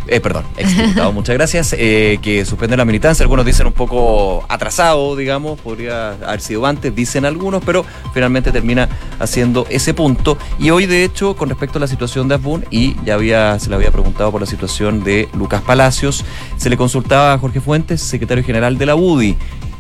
Eh, 0.09 0.21
perdón, 0.21 0.45
exdiputado, 0.57 1.13
muchas 1.13 1.35
gracias. 1.35 1.75
Eh, 1.77 2.19
que 2.23 2.45
suspende 2.45 2.77
la 2.77 2.85
militancia, 2.85 3.25
algunos 3.25 3.45
dicen 3.45 3.67
un 3.67 3.73
poco 3.73 4.45
atrasado, 4.49 5.17
digamos, 5.17 5.61
podría 5.61 6.13
haber 6.13 6.41
sido 6.41 6.65
antes, 6.65 6.95
dicen 6.95 7.25
algunos, 7.25 7.63
pero 7.65 7.85
finalmente 8.15 8.53
termina 8.53 8.89
haciendo 9.19 9.67
ese 9.69 9.95
punto. 9.95 10.39
Y 10.61 10.71
hoy, 10.71 10.87
de 10.87 11.03
hecho, 11.03 11.35
con 11.35 11.49
respecto 11.49 11.79
a 11.79 11.81
la 11.81 11.89
situación 11.89 12.29
de 12.29 12.35
Abun, 12.35 12.65
y 12.71 12.95
ya 13.05 13.15
había, 13.15 13.59
se 13.59 13.69
le 13.69 13.75
había 13.75 13.91
preguntado 13.91 14.31
por 14.31 14.41
la 14.41 14.47
situación 14.47 15.03
de 15.03 15.29
Lucas 15.35 15.63
Palacios, 15.63 16.25
se 16.57 16.71
le 16.71 16.77
consultaba 16.77 17.33
a 17.33 17.39
Jorge 17.39 17.61
Fuentes, 17.61 18.01
secretario 18.01 18.45
general 18.45 18.79
de 18.79 18.87
la 18.87 18.95
UDI, 18.95 19.37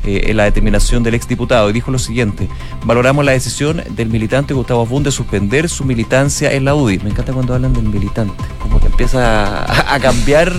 eh, 0.06 0.30
en 0.30 0.36
la 0.36 0.44
determinación 0.44 1.02
del 1.02 1.14
exdiputado 1.14 1.68
y 1.68 1.72
dijo 1.72 1.90
lo 1.90 1.98
siguiente, 1.98 2.48
valoramos 2.84 3.24
la 3.24 3.32
decisión 3.32 3.82
del 3.90 4.08
militante 4.08 4.54
Gustavo 4.54 4.82
Abun 4.82 5.02
de 5.02 5.10
suspender 5.10 5.68
su 5.68 5.84
militancia 5.84 6.52
en 6.52 6.64
la 6.64 6.74
UDI. 6.74 7.00
Me 7.00 7.10
encanta 7.10 7.32
cuando 7.32 7.54
hablan 7.54 7.72
del 7.72 7.88
militante, 7.88 8.44
como 8.60 8.80
que 8.80 8.86
empieza 8.86 9.94
a, 9.94 10.00
cambiar 10.00 10.52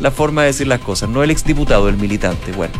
la 0.00 0.10
forma 0.10 0.42
de 0.42 0.48
decir 0.48 0.66
las 0.66 0.80
cosas, 0.80 1.08
no 1.08 1.22
el 1.22 1.30
exdiputado, 1.30 1.88
el 1.88 1.96
militante. 1.96 2.52
Bueno 2.52 2.74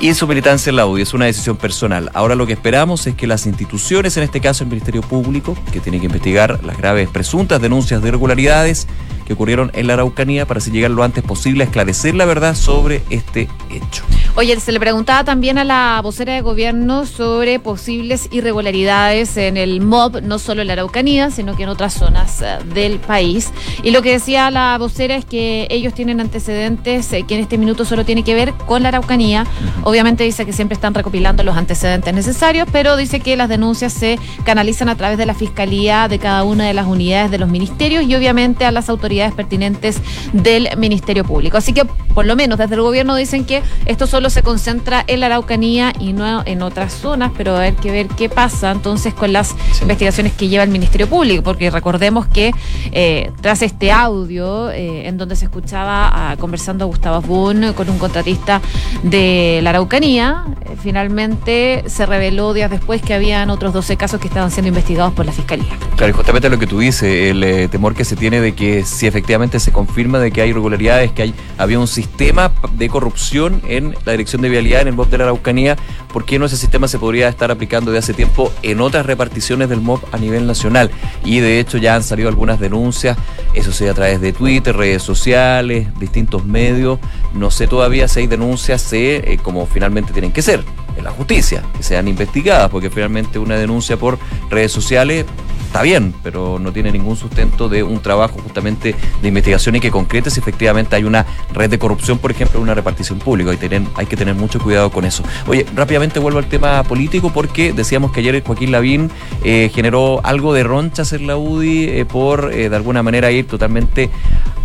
y 0.00 0.12
su 0.12 0.26
militancia 0.26 0.70
en 0.70 0.76
la 0.76 0.86
UDI. 0.86 1.02
Es 1.02 1.14
una 1.14 1.24
decisión 1.24 1.56
personal. 1.56 2.10
Ahora 2.14 2.34
lo 2.34 2.46
que 2.46 2.52
esperamos 2.52 3.06
es 3.06 3.14
que 3.14 3.26
las 3.26 3.46
instituciones, 3.46 4.16
en 4.16 4.24
este 4.24 4.40
caso 4.40 4.64
el 4.64 4.68
Ministerio 4.68 5.00
Público, 5.00 5.56
que 5.72 5.80
tiene 5.80 5.98
que 5.98 6.06
investigar 6.06 6.62
las 6.64 6.76
graves 6.76 7.08
presuntas 7.08 7.60
denuncias 7.60 8.02
de 8.02 8.08
irregularidades, 8.08 8.86
que 9.26 9.32
ocurrieron 9.32 9.70
en 9.74 9.86
la 9.86 9.94
Araucanía 9.94 10.46
para 10.46 10.58
así 10.58 10.70
llegar 10.70 10.90
lo 10.90 11.02
antes 11.02 11.22
posible 11.24 11.64
a 11.64 11.66
esclarecer 11.66 12.14
la 12.14 12.24
verdad 12.24 12.54
sobre 12.54 13.02
este 13.10 13.48
hecho. 13.70 14.04
Oye, 14.36 14.58
se 14.58 14.72
le 14.72 14.80
preguntaba 14.80 15.22
también 15.22 15.58
a 15.58 15.64
la 15.64 16.00
vocera 16.02 16.34
de 16.34 16.40
gobierno 16.40 17.06
sobre 17.06 17.60
posibles 17.60 18.28
irregularidades 18.32 19.36
en 19.36 19.56
el 19.56 19.80
MOB, 19.80 20.22
no 20.22 20.38
solo 20.38 20.62
en 20.62 20.66
la 20.66 20.72
Araucanía, 20.72 21.30
sino 21.30 21.56
que 21.56 21.62
en 21.62 21.68
otras 21.68 21.94
zonas 21.94 22.42
eh, 22.42 22.58
del 22.74 22.98
país. 22.98 23.52
Y 23.84 23.92
lo 23.92 24.02
que 24.02 24.10
decía 24.10 24.50
la 24.50 24.76
vocera 24.76 25.14
es 25.14 25.24
que 25.24 25.68
ellos 25.70 25.94
tienen 25.94 26.20
antecedentes 26.20 27.12
eh, 27.12 27.24
que 27.26 27.36
en 27.36 27.42
este 27.42 27.58
minuto 27.58 27.84
solo 27.84 28.04
tiene 28.04 28.24
que 28.24 28.34
ver 28.34 28.52
con 28.66 28.82
la 28.82 28.88
Araucanía. 28.88 29.46
Obviamente 29.84 30.24
dice 30.24 30.44
que 30.44 30.52
siempre 30.52 30.74
están 30.74 30.94
recopilando 30.94 31.44
los 31.44 31.56
antecedentes 31.56 32.12
necesarios, 32.12 32.66
pero 32.72 32.96
dice 32.96 33.20
que 33.20 33.36
las 33.36 33.48
denuncias 33.48 33.92
se 33.92 34.18
canalizan 34.44 34.88
a 34.88 34.96
través 34.96 35.16
de 35.16 35.26
la 35.26 35.34
fiscalía 35.34 36.08
de 36.08 36.18
cada 36.18 36.42
una 36.42 36.66
de 36.66 36.74
las 36.74 36.86
unidades 36.86 37.30
de 37.30 37.38
los 37.38 37.48
ministerios 37.48 38.02
y 38.02 38.14
obviamente 38.16 38.64
a 38.64 38.72
las 38.72 38.88
autoridades 38.88 39.13
pertinentes 39.34 39.98
del 40.32 40.68
Ministerio 40.76 41.24
Público. 41.24 41.56
Así 41.56 41.72
que, 41.72 41.84
por 41.84 42.26
lo 42.26 42.36
menos, 42.36 42.58
desde 42.58 42.74
el 42.74 42.82
gobierno 42.82 43.14
dicen 43.16 43.44
que 43.44 43.62
esto 43.86 44.06
solo 44.06 44.30
se 44.30 44.42
concentra 44.42 45.04
en 45.06 45.20
la 45.20 45.26
Araucanía 45.26 45.92
y 45.98 46.12
no 46.12 46.42
en 46.44 46.62
otras 46.62 46.92
zonas, 46.92 47.32
pero 47.36 47.56
hay 47.56 47.72
que 47.72 47.90
ver 47.90 48.08
qué 48.08 48.28
pasa 48.28 48.70
entonces 48.70 49.14
con 49.14 49.32
las 49.32 49.54
investigaciones 49.80 50.32
que 50.32 50.48
lleva 50.48 50.64
el 50.64 50.70
Ministerio 50.70 51.08
Público, 51.08 51.42
porque 51.42 51.70
recordemos 51.70 52.26
que 52.26 52.52
eh, 52.92 53.30
tras 53.40 53.62
este 53.62 53.92
audio, 53.92 54.70
eh, 54.70 55.08
en 55.08 55.16
donde 55.16 55.36
se 55.36 55.46
escuchaba 55.46 56.36
conversando 56.38 56.84
a 56.84 56.86
Gustavo 56.86 57.20
Boone 57.20 57.72
con 57.72 57.88
un 57.88 57.98
contratista 57.98 58.60
de 59.02 59.60
la 59.62 59.70
Araucanía, 59.70 60.44
finalmente 60.82 61.84
se 61.86 62.06
reveló 62.06 62.52
días 62.52 62.70
después 62.70 63.02
que 63.02 63.14
habían 63.14 63.50
otros 63.50 63.72
12 63.72 63.96
casos 63.96 64.20
que 64.20 64.28
estaban 64.28 64.50
siendo 64.50 64.68
investigados 64.68 65.12
por 65.12 65.26
la 65.26 65.32
Fiscalía. 65.32 65.78
Claro, 65.96 66.10
y 66.10 66.12
justamente 66.12 66.48
lo 66.48 66.58
que 66.58 66.66
tú 66.66 66.78
dices, 66.78 67.30
el 67.30 67.42
eh, 67.42 67.68
temor 67.68 67.94
que 67.94 68.04
se 68.04 68.16
tiene 68.16 68.40
de 68.40 68.54
que 68.54 68.84
si 68.84 69.03
efectivamente 69.06 69.60
se 69.60 69.72
confirma 69.72 70.18
de 70.18 70.30
que 70.30 70.42
hay 70.42 70.50
irregularidades, 70.50 71.12
que 71.12 71.22
hay 71.22 71.34
había 71.58 71.78
un 71.78 71.86
sistema 71.86 72.52
de 72.72 72.88
corrupción 72.88 73.62
en 73.66 73.94
la 74.04 74.12
dirección 74.12 74.42
de 74.42 74.48
vialidad 74.48 74.82
en 74.82 74.88
el 74.88 74.94
MOP 74.94 75.10
de 75.10 75.18
la 75.18 75.24
Araucanía, 75.24 75.76
¿por 76.12 76.24
qué 76.24 76.38
no 76.38 76.46
ese 76.46 76.56
sistema 76.56 76.88
se 76.88 76.98
podría 76.98 77.28
estar 77.28 77.50
aplicando 77.50 77.92
de 77.92 77.98
hace 77.98 78.14
tiempo 78.14 78.52
en 78.62 78.80
otras 78.80 79.06
reparticiones 79.06 79.68
del 79.68 79.80
MOP 79.80 80.02
a 80.12 80.18
nivel 80.18 80.46
nacional? 80.46 80.90
Y 81.24 81.40
de 81.40 81.60
hecho 81.60 81.78
ya 81.78 81.94
han 81.94 82.02
salido 82.02 82.28
algunas 82.28 82.60
denuncias, 82.60 83.16
eso 83.54 83.72
sea 83.72 83.92
a 83.92 83.94
través 83.94 84.20
de 84.20 84.32
Twitter, 84.32 84.76
redes 84.76 85.02
sociales, 85.02 85.88
distintos 85.98 86.44
medios, 86.44 86.98
no 87.32 87.50
sé 87.50 87.66
todavía 87.66 88.08
si 88.08 88.20
hay 88.20 88.26
denuncias, 88.26 88.82
sé 88.82 89.32
eh, 89.32 89.38
como 89.42 89.66
finalmente 89.66 90.12
tienen 90.12 90.32
que 90.32 90.42
ser 90.42 90.64
en 90.96 91.04
la 91.04 91.10
justicia, 91.10 91.62
que 91.76 91.82
sean 91.82 92.08
investigadas, 92.08 92.70
porque 92.70 92.90
finalmente 92.90 93.38
una 93.38 93.56
denuncia 93.56 93.96
por 93.96 94.18
redes 94.50 94.72
sociales 94.72 95.26
está 95.74 95.82
bien, 95.82 96.14
pero 96.22 96.60
no 96.60 96.72
tiene 96.72 96.92
ningún 96.92 97.16
sustento 97.16 97.68
de 97.68 97.82
un 97.82 98.00
trabajo 98.00 98.38
justamente 98.40 98.94
de 99.20 99.28
investigación 99.28 99.74
y 99.74 99.80
que 99.80 99.90
concrete 99.90 100.30
si 100.30 100.38
efectivamente 100.38 100.94
hay 100.94 101.02
una 101.02 101.26
red 101.52 101.68
de 101.68 101.80
corrupción, 101.80 102.18
por 102.18 102.30
ejemplo, 102.30 102.58
en 102.58 102.62
una 102.62 102.74
repartición 102.74 103.18
pública. 103.18 103.50
Hay, 103.96 104.06
que 104.06 104.16
tener 104.16 104.36
mucho 104.36 104.60
cuidado 104.60 104.90
con 104.90 105.04
eso. 105.04 105.24
Oye, 105.48 105.66
rápidamente 105.74 106.20
vuelvo 106.20 106.38
al 106.38 106.46
tema 106.46 106.84
político 106.84 107.32
porque 107.32 107.72
decíamos 107.72 108.12
que 108.12 108.20
ayer 108.20 108.44
Joaquín 108.44 108.70
Lavín 108.70 109.10
eh, 109.42 109.68
generó 109.74 110.20
algo 110.22 110.54
de 110.54 110.62
ronchas 110.62 111.12
en 111.12 111.26
la 111.26 111.36
UDI 111.36 111.88
eh, 111.88 112.04
por 112.04 112.52
eh, 112.52 112.68
de 112.68 112.76
alguna 112.76 113.02
manera 113.02 113.32
ir 113.32 113.48
totalmente 113.48 114.10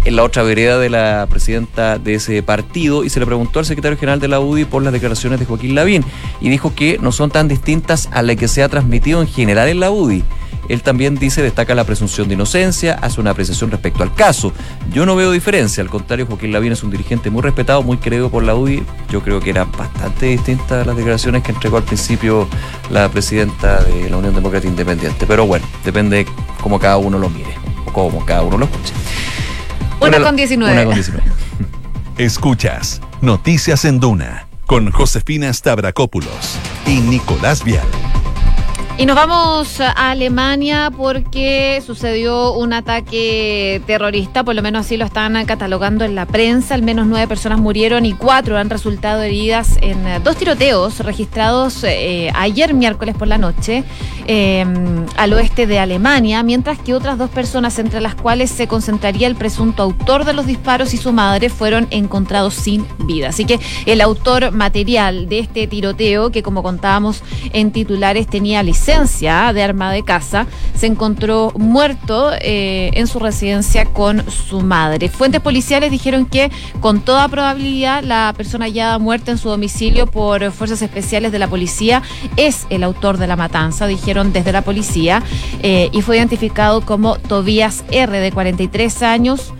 en 0.05 0.15
la 0.15 0.23
otra 0.23 0.43
vereda 0.43 0.79
de 0.79 0.89
la 0.89 1.27
presidenta 1.29 1.97
de 1.97 2.15
ese 2.15 2.41
partido 2.43 3.03
y 3.03 3.09
se 3.09 3.19
le 3.19 3.25
preguntó 3.25 3.59
al 3.59 3.65
secretario 3.65 3.97
general 3.97 4.19
de 4.19 4.27
la 4.27 4.39
UDI 4.39 4.65
por 4.65 4.83
las 4.83 4.93
declaraciones 4.93 5.39
de 5.39 5.45
Joaquín 5.45 5.75
Lavín 5.75 6.03
y 6.41 6.49
dijo 6.49 6.73
que 6.75 6.97
no 6.99 7.11
son 7.11 7.31
tan 7.31 7.47
distintas 7.47 8.09
a 8.11 8.21
las 8.21 8.35
que 8.35 8.47
se 8.47 8.63
ha 8.63 8.69
transmitido 8.69 9.21
en 9.21 9.27
general 9.27 9.67
en 9.67 9.79
la 9.79 9.91
UDI. 9.91 10.23
Él 10.69 10.83
también 10.83 11.15
dice, 11.15 11.41
destaca 11.41 11.73
la 11.73 11.83
presunción 11.83 12.27
de 12.27 12.35
inocencia, 12.35 12.93
hace 13.01 13.19
una 13.19 13.31
apreciación 13.31 13.71
respecto 13.71 14.03
al 14.03 14.13
caso. 14.13 14.53
Yo 14.93 15.05
no 15.07 15.15
veo 15.15 15.31
diferencia, 15.31 15.81
al 15.81 15.89
contrario, 15.89 16.27
Joaquín 16.27 16.53
Lavín 16.53 16.71
es 16.71 16.83
un 16.83 16.91
dirigente 16.91 17.31
muy 17.31 17.41
respetado, 17.41 17.81
muy 17.81 17.97
querido 17.97 18.29
por 18.29 18.43
la 18.43 18.53
UDI. 18.53 18.83
Yo 19.09 19.21
creo 19.23 19.39
que 19.39 19.49
eran 19.49 19.71
bastante 19.71 20.27
distintas 20.27 20.85
las 20.85 20.95
declaraciones 20.95 21.41
que 21.41 21.51
entregó 21.51 21.77
al 21.77 21.83
principio 21.83 22.47
la 22.91 23.09
presidenta 23.09 23.83
de 23.83 24.11
la 24.11 24.17
Unión 24.17 24.35
Democrática 24.35 24.69
Independiente. 24.69 25.25
Pero 25.25 25.47
bueno, 25.47 25.65
depende 25.83 26.27
cómo 26.61 26.79
cada 26.79 26.97
uno 26.97 27.17
lo 27.17 27.31
mire 27.31 27.55
o 27.87 27.91
cómo 27.91 28.23
cada 28.23 28.43
uno 28.43 28.59
lo 28.59 28.65
escuche. 28.65 28.93
Una, 29.99 30.21
con 30.21 30.35
19. 30.35 30.73
Una 30.73 30.85
con 30.85 30.93
19. 30.93 31.23
Escuchas 32.17 33.01
Noticias 33.21 33.85
en 33.85 33.99
Duna 33.99 34.47
con 34.65 34.91
Josefina 34.91 35.51
Stavrakopoulos 35.51 36.57
y 36.85 36.99
Nicolás 37.01 37.63
Vial. 37.63 37.87
Y 38.99 39.05
nos 39.05 39.15
vamos 39.15 39.79
a 39.79 40.11
Alemania 40.11 40.91
porque 40.95 41.81
sucedió 41.85 42.51
un 42.51 42.73
ataque 42.73 43.81
terrorista, 43.87 44.43
por 44.43 44.55
lo 44.55 44.61
menos 44.61 44.85
así 44.85 44.97
lo 44.97 45.05
están 45.05 45.45
catalogando 45.45 46.03
en 46.03 46.15
la 46.15 46.25
prensa. 46.25 46.75
Al 46.75 46.81
menos 46.81 47.07
nueve 47.07 47.25
personas 47.25 47.59
murieron 47.59 48.05
y 48.05 48.11
cuatro 48.11 48.57
han 48.57 48.69
resultado 48.69 49.21
heridas 49.21 49.77
en 49.81 50.21
dos 50.21 50.35
tiroteos 50.35 50.99
registrados 50.99 51.85
eh, 51.85 52.29
ayer 52.35 52.73
miércoles 52.73 53.15
por 53.15 53.29
la 53.29 53.37
noche 53.37 53.85
eh, 54.27 54.65
al 55.15 55.31
oeste 55.31 55.65
de 55.65 55.79
Alemania, 55.79 56.43
mientras 56.43 56.77
que 56.77 56.93
otras 56.93 57.17
dos 57.17 57.29
personas, 57.29 57.79
entre 57.79 58.01
las 58.01 58.15
cuales 58.15 58.49
se 58.49 58.67
concentraría 58.67 59.27
el 59.27 59.35
presunto 59.35 59.81
autor 59.81 60.25
de 60.25 60.33
los 60.33 60.45
disparos 60.45 60.93
y 60.93 60.97
su 60.97 61.13
madre, 61.13 61.47
fueron 61.47 61.87
encontrados 61.91 62.53
sin 62.53 62.85
vida. 63.05 63.29
Así 63.29 63.45
que 63.45 63.61
el 63.85 64.01
autor 64.01 64.51
material 64.51 65.29
de 65.29 65.39
este 65.39 65.67
tiroteo, 65.67 66.31
que 66.31 66.43
como 66.43 66.63
contábamos 66.63 67.23
en 67.53 67.71
titulares 67.71 68.27
tenía 68.27 68.61
licencia, 68.61 68.88
de 69.53 69.63
arma 69.63 69.91
de 69.91 70.01
casa, 70.01 70.47
se 70.75 70.87
encontró 70.87 71.53
muerto 71.55 72.31
eh, 72.41 72.89
en 72.95 73.05
su 73.05 73.19
residencia 73.19 73.85
con 73.85 74.27
su 74.31 74.61
madre. 74.61 75.09
Fuentes 75.09 75.41
policiales 75.41 75.91
dijeron 75.91 76.25
que 76.25 76.51
con 76.79 77.01
toda 77.01 77.27
probabilidad 77.27 78.03
la 78.03 78.33
persona 78.35 78.65
hallada 78.65 78.97
muerta 78.97 79.29
en 79.29 79.37
su 79.37 79.47
domicilio 79.49 80.07
por 80.07 80.51
fuerzas 80.51 80.81
especiales 80.81 81.31
de 81.31 81.37
la 81.37 81.47
policía 81.47 82.01
es 82.35 82.65
el 82.71 82.83
autor 82.83 83.17
de 83.17 83.27
la 83.27 83.35
matanza, 83.35 83.85
dijeron 83.85 84.33
desde 84.33 84.51
la 84.51 84.63
policía, 84.63 85.21
eh, 85.61 85.89
y 85.91 86.01
fue 86.01 86.17
identificado 86.17 86.81
como 86.81 87.17
Tobías 87.17 87.83
R, 87.91 88.19
de 88.19 88.31
43 88.31 89.03
años 89.03 89.53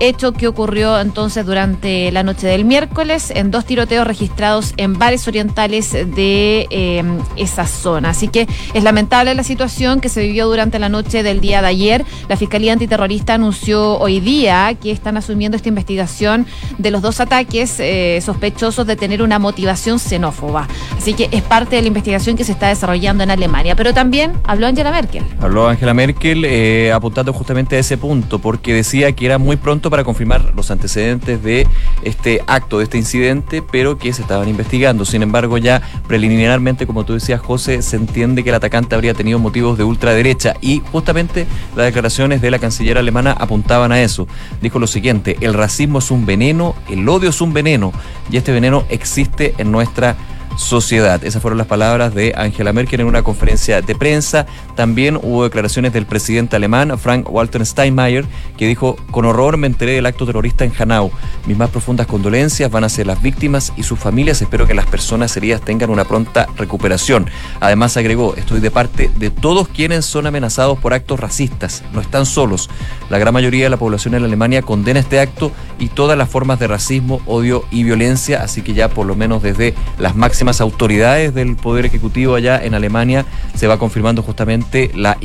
hecho 0.00 0.32
que 0.32 0.46
ocurrió 0.46 1.00
entonces 1.00 1.44
durante 1.44 2.10
la 2.12 2.22
noche 2.22 2.46
del 2.46 2.64
miércoles 2.64 3.32
en 3.34 3.50
dos 3.50 3.64
tiroteos 3.64 4.06
registrados 4.06 4.74
en 4.76 4.98
bares 4.98 5.26
orientales 5.28 5.92
de 5.92 6.66
eh, 6.70 7.02
esa 7.36 7.66
zona. 7.66 8.10
Así 8.10 8.28
que 8.28 8.46
es 8.74 8.82
lamentable 8.82 9.34
la 9.34 9.42
situación 9.42 10.00
que 10.00 10.08
se 10.08 10.22
vivió 10.22 10.46
durante 10.48 10.78
la 10.78 10.88
noche 10.88 11.22
del 11.22 11.40
día 11.40 11.60
de 11.62 11.68
ayer. 11.68 12.04
La 12.28 12.36
Fiscalía 12.36 12.72
Antiterrorista 12.72 13.34
anunció 13.34 13.98
hoy 13.98 14.20
día 14.20 14.74
que 14.80 14.90
están 14.90 15.16
asumiendo 15.16 15.56
esta 15.56 15.68
investigación 15.68 16.46
de 16.78 16.90
los 16.90 17.02
dos 17.02 17.20
ataques 17.20 17.80
eh, 17.80 18.20
sospechosos 18.24 18.86
de 18.86 18.96
tener 18.96 19.22
una 19.22 19.38
motivación 19.38 19.98
xenófoba. 19.98 20.68
Así 20.96 21.14
que 21.14 21.28
es 21.32 21.42
parte 21.42 21.76
de 21.76 21.82
la 21.82 21.88
investigación 21.88 22.36
que 22.36 22.44
se 22.44 22.52
está 22.52 22.68
desarrollando 22.68 23.24
en 23.24 23.30
Alemania. 23.30 23.74
Pero 23.76 23.94
también 23.94 24.32
habló 24.44 24.66
Angela 24.66 24.90
Merkel. 24.90 25.24
Habló 25.40 25.68
Angela 25.68 25.94
Merkel 25.94 26.44
eh, 26.44 26.92
apuntando 26.92 27.32
justamente 27.32 27.76
a 27.76 27.78
ese 27.78 27.96
punto, 27.96 28.38
porque 28.38 28.72
decía 28.72 29.12
que 29.12 29.26
era 29.26 29.38
muy 29.38 29.56
pronto 29.56 29.87
para 29.90 30.04
confirmar 30.04 30.52
los 30.54 30.70
antecedentes 30.70 31.42
de 31.42 31.66
este 32.02 32.42
acto, 32.46 32.78
de 32.78 32.84
este 32.84 32.98
incidente, 32.98 33.62
pero 33.62 33.98
que 33.98 34.12
se 34.12 34.22
estaban 34.22 34.48
investigando. 34.48 35.04
Sin 35.04 35.22
embargo, 35.22 35.58
ya 35.58 35.82
preliminarmente, 36.06 36.86
como 36.86 37.04
tú 37.04 37.14
decías, 37.14 37.40
José, 37.40 37.82
se 37.82 37.96
entiende 37.96 38.42
que 38.42 38.50
el 38.50 38.56
atacante 38.56 38.94
habría 38.94 39.14
tenido 39.14 39.38
motivos 39.38 39.78
de 39.78 39.84
ultraderecha 39.84 40.54
y 40.60 40.80
justamente 40.92 41.46
las 41.76 41.86
declaraciones 41.86 42.40
de 42.40 42.50
la 42.50 42.58
canciller 42.58 42.98
alemana 42.98 43.32
apuntaban 43.32 43.92
a 43.92 44.00
eso. 44.00 44.26
Dijo 44.60 44.78
lo 44.78 44.86
siguiente, 44.86 45.36
el 45.40 45.54
racismo 45.54 45.98
es 45.98 46.10
un 46.10 46.26
veneno, 46.26 46.74
el 46.88 47.08
odio 47.08 47.30
es 47.30 47.40
un 47.40 47.52
veneno 47.52 47.92
y 48.30 48.36
este 48.36 48.52
veneno 48.52 48.84
existe 48.88 49.54
en 49.58 49.72
nuestra 49.72 50.16
sociedad. 50.58 51.24
Esas 51.24 51.40
fueron 51.40 51.56
las 51.56 51.68
palabras 51.68 52.14
de 52.14 52.34
Angela 52.36 52.72
Merkel 52.72 53.00
en 53.00 53.06
una 53.06 53.22
conferencia 53.22 53.80
de 53.80 53.94
prensa. 53.94 54.44
También 54.74 55.16
hubo 55.16 55.44
declaraciones 55.44 55.92
del 55.92 56.04
presidente 56.04 56.56
alemán, 56.56 56.98
Frank 56.98 57.30
Walter 57.30 57.64
Steinmeier, 57.64 58.26
que 58.56 58.66
dijo, 58.66 58.96
con 59.10 59.24
horror 59.24 59.56
me 59.56 59.68
enteré 59.68 59.92
del 59.92 60.06
acto 60.06 60.26
terrorista 60.26 60.64
en 60.64 60.72
Hanau. 60.76 61.10
Mis 61.46 61.56
más 61.56 61.70
profundas 61.70 62.06
condolencias 62.06 62.70
van 62.70 62.84
a 62.84 62.88
ser 62.88 63.06
las 63.06 63.22
víctimas 63.22 63.72
y 63.76 63.84
sus 63.84 63.98
familias. 63.98 64.42
Espero 64.42 64.66
que 64.66 64.74
las 64.74 64.86
personas 64.86 65.36
heridas 65.36 65.60
tengan 65.60 65.90
una 65.90 66.04
pronta 66.04 66.48
recuperación. 66.56 67.30
Además 67.60 67.96
agregó, 67.96 68.34
estoy 68.34 68.60
de 68.60 68.70
parte 68.70 69.10
de 69.16 69.30
todos 69.30 69.68
quienes 69.68 70.04
son 70.04 70.26
amenazados 70.26 70.78
por 70.78 70.92
actos 70.92 71.20
racistas. 71.20 71.84
No 71.92 72.00
están 72.00 72.26
solos. 72.26 72.68
La 73.10 73.18
gran 73.18 73.32
mayoría 73.32 73.64
de 73.64 73.70
la 73.70 73.76
población 73.76 74.14
en 74.14 74.24
Alemania 74.24 74.62
condena 74.62 75.00
este 75.00 75.20
acto 75.20 75.52
y 75.78 75.88
todas 75.88 76.18
las 76.18 76.28
formas 76.28 76.58
de 76.58 76.66
racismo, 76.66 77.20
odio 77.26 77.64
y 77.70 77.84
violencia, 77.84 78.42
así 78.42 78.62
que 78.62 78.74
ya 78.74 78.88
por 78.88 79.06
lo 79.06 79.14
menos 79.14 79.42
desde 79.42 79.74
las 79.98 80.16
máximas 80.16 80.47
autoridades 80.60 81.34
del 81.34 81.56
Poder 81.56 81.86
Ejecutivo 81.86 82.34
allá 82.34 82.62
en 82.62 82.74
Alemania 82.74 83.24
se 83.54 83.66
va 83.66 83.78
confirmando 83.78 84.22
justamente 84.22 84.90
la 84.94 85.16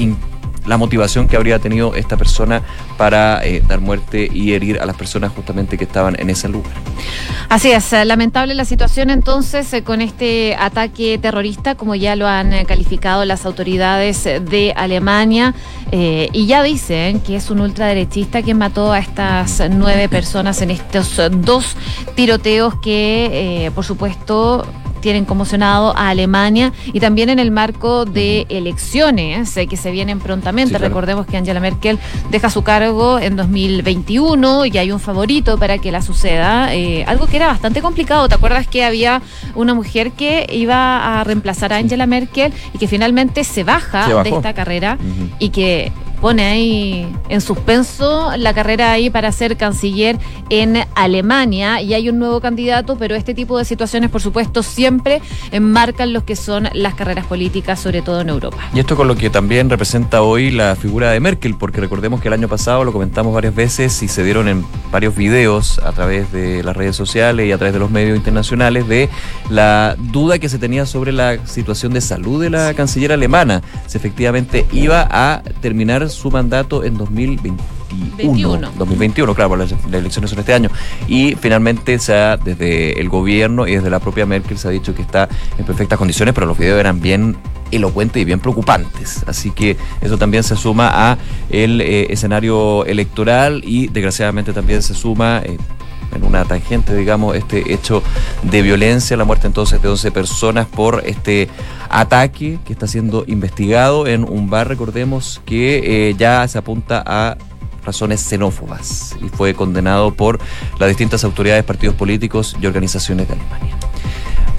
la 0.66 0.78
motivación 0.78 1.28
que 1.28 1.36
habría 1.36 1.60
tenido 1.60 1.96
esta 1.96 2.18
persona 2.18 2.62
para 2.98 3.46
eh, 3.46 3.64
dar 3.68 3.82
muerte 3.82 4.30
y 4.32 4.54
herir 4.54 4.80
a 4.80 4.86
las 4.86 4.96
personas 4.96 5.32
justamente 5.34 5.78
que 5.78 5.84
estaban 5.84 6.20
en 6.20 6.30
ese 6.30 6.48
lugar. 6.48 6.74
Así 7.50 7.72
es, 7.72 7.92
lamentable 7.92 8.54
la 8.56 8.66
situación 8.66 9.10
entonces 9.10 9.72
eh, 9.74 9.84
con 9.84 10.02
este 10.02 10.56
ataque 10.56 11.18
terrorista, 11.18 11.76
como 11.76 11.96
ya 11.96 12.16
lo 12.16 12.28
han 12.28 12.54
eh, 12.54 12.66
calificado 12.66 13.26
las 13.26 13.46
autoridades 13.46 14.24
de 14.24 14.74
Alemania, 14.76 15.54
y 15.92 16.48
ya 16.48 16.64
dicen 16.64 17.20
que 17.20 17.36
es 17.36 17.52
un 17.52 17.60
ultraderechista 17.60 18.42
quien 18.42 18.58
mató 18.58 18.92
a 18.92 18.98
estas 18.98 19.62
nueve 19.70 20.10
personas 20.10 20.60
en 20.64 20.72
estos 20.72 21.22
dos 21.32 21.76
tiroteos 22.16 22.74
que, 22.82 23.72
por 23.76 23.86
supuesto, 23.86 24.66
tienen 25.04 25.26
conmocionado 25.26 25.96
a 25.98 26.10
Alemania 26.10 26.72
y 26.94 27.02
también 27.02 27.28
en 27.28 27.38
el 27.38 27.52
marco 27.52 28.06
de 28.06 28.46
elecciones 28.48 29.56
eh, 29.58 29.68
que 29.68 29.76
se 29.76 29.92
vienen 29.92 30.20
prontamente. 30.20 30.78
Recordemos 30.78 31.28
que 31.28 31.36
Angela 31.36 31.60
Merkel 31.60 32.00
deja 32.32 32.50
su 32.50 32.63
cargo 32.63 33.20
en 33.20 33.36
2021 33.36 34.66
y 34.66 34.78
hay 34.78 34.94
un 34.94 35.02
favorito 35.02 35.58
para 35.58 35.78
que 35.78 35.92
la 35.92 36.02
suceda, 36.02 36.74
eh, 36.74 37.04
algo 37.06 37.28
que 37.28 37.36
era 37.36 37.48
bastante 37.48 37.82
complicado. 37.82 38.30
¿Te 38.30 38.36
acuerdas 38.36 38.66
que 38.66 38.86
había 38.86 39.22
una 39.56 39.74
mujer 39.74 40.13
que 40.13 40.48
iba 40.50 41.20
a 41.20 41.24
reemplazar 41.26 41.74
a 41.74 41.78
Angela 41.78 42.06
Merkel 42.06 42.54
y 42.74 42.78
que 42.78 42.88
finalmente 42.88 43.44
se 43.44 43.66
baja, 43.66 44.24
de 44.24 44.30
esta 44.30 44.54
carrera 44.54 44.98
y 45.38 45.50
que 45.50 45.92
pone 46.24 46.46
ahí 46.46 47.14
en 47.28 47.42
suspenso 47.42 48.32
la 48.38 48.54
carrera 48.54 48.94
ahí 48.94 49.10
para 49.10 49.30
ser 49.34 49.58
canciller 49.58 50.18
en 50.50 50.78
Alemania 50.96 51.82
y 51.82 51.94
hay 51.94 52.08
un 52.08 52.18
nuevo 52.18 52.40
candidato, 52.40 52.96
pero 52.98 53.14
este 53.14 53.34
tipo 53.34 53.58
de 53.58 53.66
situaciones, 53.66 54.10
por 54.10 54.22
supuesto, 54.22 54.64
siempre 54.64 55.22
enmarcan 55.52 56.14
lo 56.14 56.24
que 56.24 56.38
son 56.38 56.70
las 56.72 56.94
carreras 56.94 57.26
políticas, 57.26 57.82
sobre 57.82 58.02
todo 58.02 58.22
en 58.22 58.30
Europa. 58.30 58.58
Y 58.74 58.80
esto 58.80 58.96
con 58.96 59.10
lo 59.10 59.18
que 59.18 59.30
también 59.30 59.70
representa 59.70 60.22
hoy 60.22 60.50
la 60.50 60.78
figura 60.78 61.12
de 61.12 61.20
Merkel, 61.20 61.56
porque 61.56 61.82
recordemos 61.82 62.22
que 62.22 62.30
el 62.30 62.36
año 62.36 62.48
pasado 62.48 62.86
lo 62.86 62.94
comentamos 62.94 63.34
varias 63.34 63.54
veces 63.54 64.02
y 64.02 64.08
se 64.08 64.24
dieron 64.24 64.48
en 64.48 64.66
varios 64.94 65.18
videos 65.18 65.80
a 65.80 65.92
través 65.92 66.32
de 66.32 66.64
las 66.64 66.78
redes 66.78 66.96
sociales 66.96 67.50
y 67.50 67.52
a 67.52 67.58
través 67.58 67.74
de 67.74 67.80
los 67.80 67.92
medios 67.92 68.16
internacionales 68.16 68.88
de 68.88 69.10
la 69.50 69.98
duda 70.00 70.40
que 70.40 70.48
se 70.48 70.58
tenía 70.58 70.86
sobre 70.86 71.12
la 71.12 71.46
situación 71.46 71.94
de 71.94 72.00
salud 72.00 72.42
de 72.42 72.50
la 72.50 72.74
canciller 72.76 73.12
alemana. 73.12 73.62
Si 73.88 73.98
efectivamente 73.98 74.66
iba 74.72 75.06
a 75.12 75.44
terminar 75.60 76.12
su 76.13 76.32
mandato 76.32 76.84
en 76.84 76.97
2021. 76.97 78.71
2021, 78.78 79.36
claro, 79.36 79.56
las, 79.56 79.73
elecciones 79.91 80.30
son 80.30 80.39
este 80.39 80.54
año. 80.54 80.69
Y 81.08 81.36
finalmente 81.36 81.99
se 81.99 82.13
ha, 82.13 82.38
desde 82.38 82.99
el 82.99 83.10
gobierno 83.10 83.67
y 83.67 83.76
desde 83.76 83.89
la 83.89 83.99
propia 83.99 84.26
Merkel 84.26 84.58
se 84.58 84.67
ha 84.67 84.71
dicho 84.71 84.95
que 84.95 85.02
está 85.02 85.30
en 85.58 85.65
perfectas 85.65 85.97
condiciones, 85.97 86.34
pero 86.34 86.47
los 86.47 86.58
videos 86.58 86.80
eran 86.80 87.02
bien 87.02 87.38
elocuentes 87.71 88.21
y 88.21 88.26
bien 88.26 88.39
preocupantes. 88.39 89.23
Así 89.28 89.52
que 89.52 89.78
eso 90.02 90.17
también 90.17 90.43
se 90.43 90.56
suma 90.56 90.89
a 90.93 91.17
el 91.49 91.82
eh, 91.82 92.08
escenario 92.12 92.86
electoral 92.86 93.62
y 93.65 93.88
desgraciadamente 93.88 94.54
también 94.54 94.82
se 94.82 94.93
suma 94.93 95.41
eh, 95.43 95.58
en 96.15 96.23
una 96.23 96.45
tangente, 96.45 96.95
digamos, 96.95 97.36
este 97.36 97.73
hecho 97.73 98.04
de 98.43 98.62
violencia, 98.62 99.17
la 99.17 99.26
muerte 99.26 99.47
entonces 99.47 99.82
de 99.82 99.89
11 99.89 100.12
personas 100.12 100.67
por 100.67 101.04
este 101.06 101.49
ataque 101.93 102.60
que 102.65 102.73
está 102.73 102.88
siendo 102.88 103.23
investigado 103.27 104.08
en 104.08 104.23
un 104.23 104.49
bar, 104.49 104.67
recordemos, 104.67 105.41
que 105.45 106.10
eh, 106.10 106.15
ya 106.17 106.47
se 106.47 106.58
apunta 106.58 107.03
a 107.06 107.38
razones 107.86 108.21
xenófobas 108.21 109.15
y 109.21 109.29
fue 109.29 109.53
condenado 109.53 110.13
por 110.13 110.39
las 110.79 110.89
distintas 110.89 111.23
autoridades, 111.23 111.63
partidos 111.63 111.95
políticos 111.95 112.56
y 112.60 112.65
organizaciones 112.65 113.27
de 113.27 113.36
Alemania. 113.36 113.77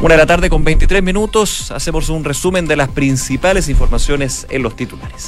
Una 0.01 0.15
de 0.15 0.19
la 0.19 0.27
tarde 0.27 0.51
con 0.51 0.65
23 0.65 1.03
minutos, 1.03 1.71
hacemos 1.71 2.09
un 2.09 2.25
resumen 2.25 2.67
de 2.67 2.77
las 2.77 2.89
principales 2.89 3.69
informaciones 3.69 4.47
en 4.51 4.63
los 4.63 4.77
titulares. 4.77 5.27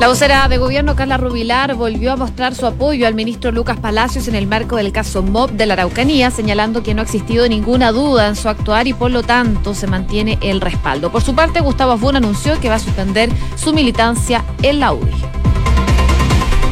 La 0.00 0.06
vocera 0.06 0.46
de 0.46 0.58
gobierno 0.58 0.94
Carla 0.94 1.16
Rubilar 1.16 1.74
volvió 1.74 2.12
a 2.12 2.16
mostrar 2.16 2.54
su 2.54 2.66
apoyo 2.66 3.08
al 3.08 3.16
ministro 3.16 3.50
Lucas 3.50 3.80
Palacios 3.80 4.28
en 4.28 4.36
el 4.36 4.46
marco 4.46 4.76
del 4.76 4.92
caso 4.92 5.24
MOB 5.24 5.50
de 5.50 5.66
la 5.66 5.74
Araucanía, 5.74 6.30
señalando 6.30 6.84
que 6.84 6.94
no 6.94 7.00
ha 7.00 7.04
existido 7.04 7.48
ninguna 7.48 7.90
duda 7.90 8.28
en 8.28 8.36
su 8.36 8.48
actuar 8.48 8.86
y 8.86 8.92
por 8.92 9.10
lo 9.10 9.24
tanto 9.24 9.74
se 9.74 9.88
mantiene 9.88 10.38
el 10.40 10.60
respaldo. 10.60 11.10
Por 11.10 11.22
su 11.22 11.34
parte, 11.34 11.58
Gustavo 11.58 11.92
Asbun 11.92 12.14
anunció 12.14 12.60
que 12.60 12.68
va 12.68 12.76
a 12.76 12.78
suspender 12.78 13.28
su 13.56 13.74
militancia 13.74 14.44
en 14.62 14.78
la 14.78 14.92
UDI. 14.92 15.10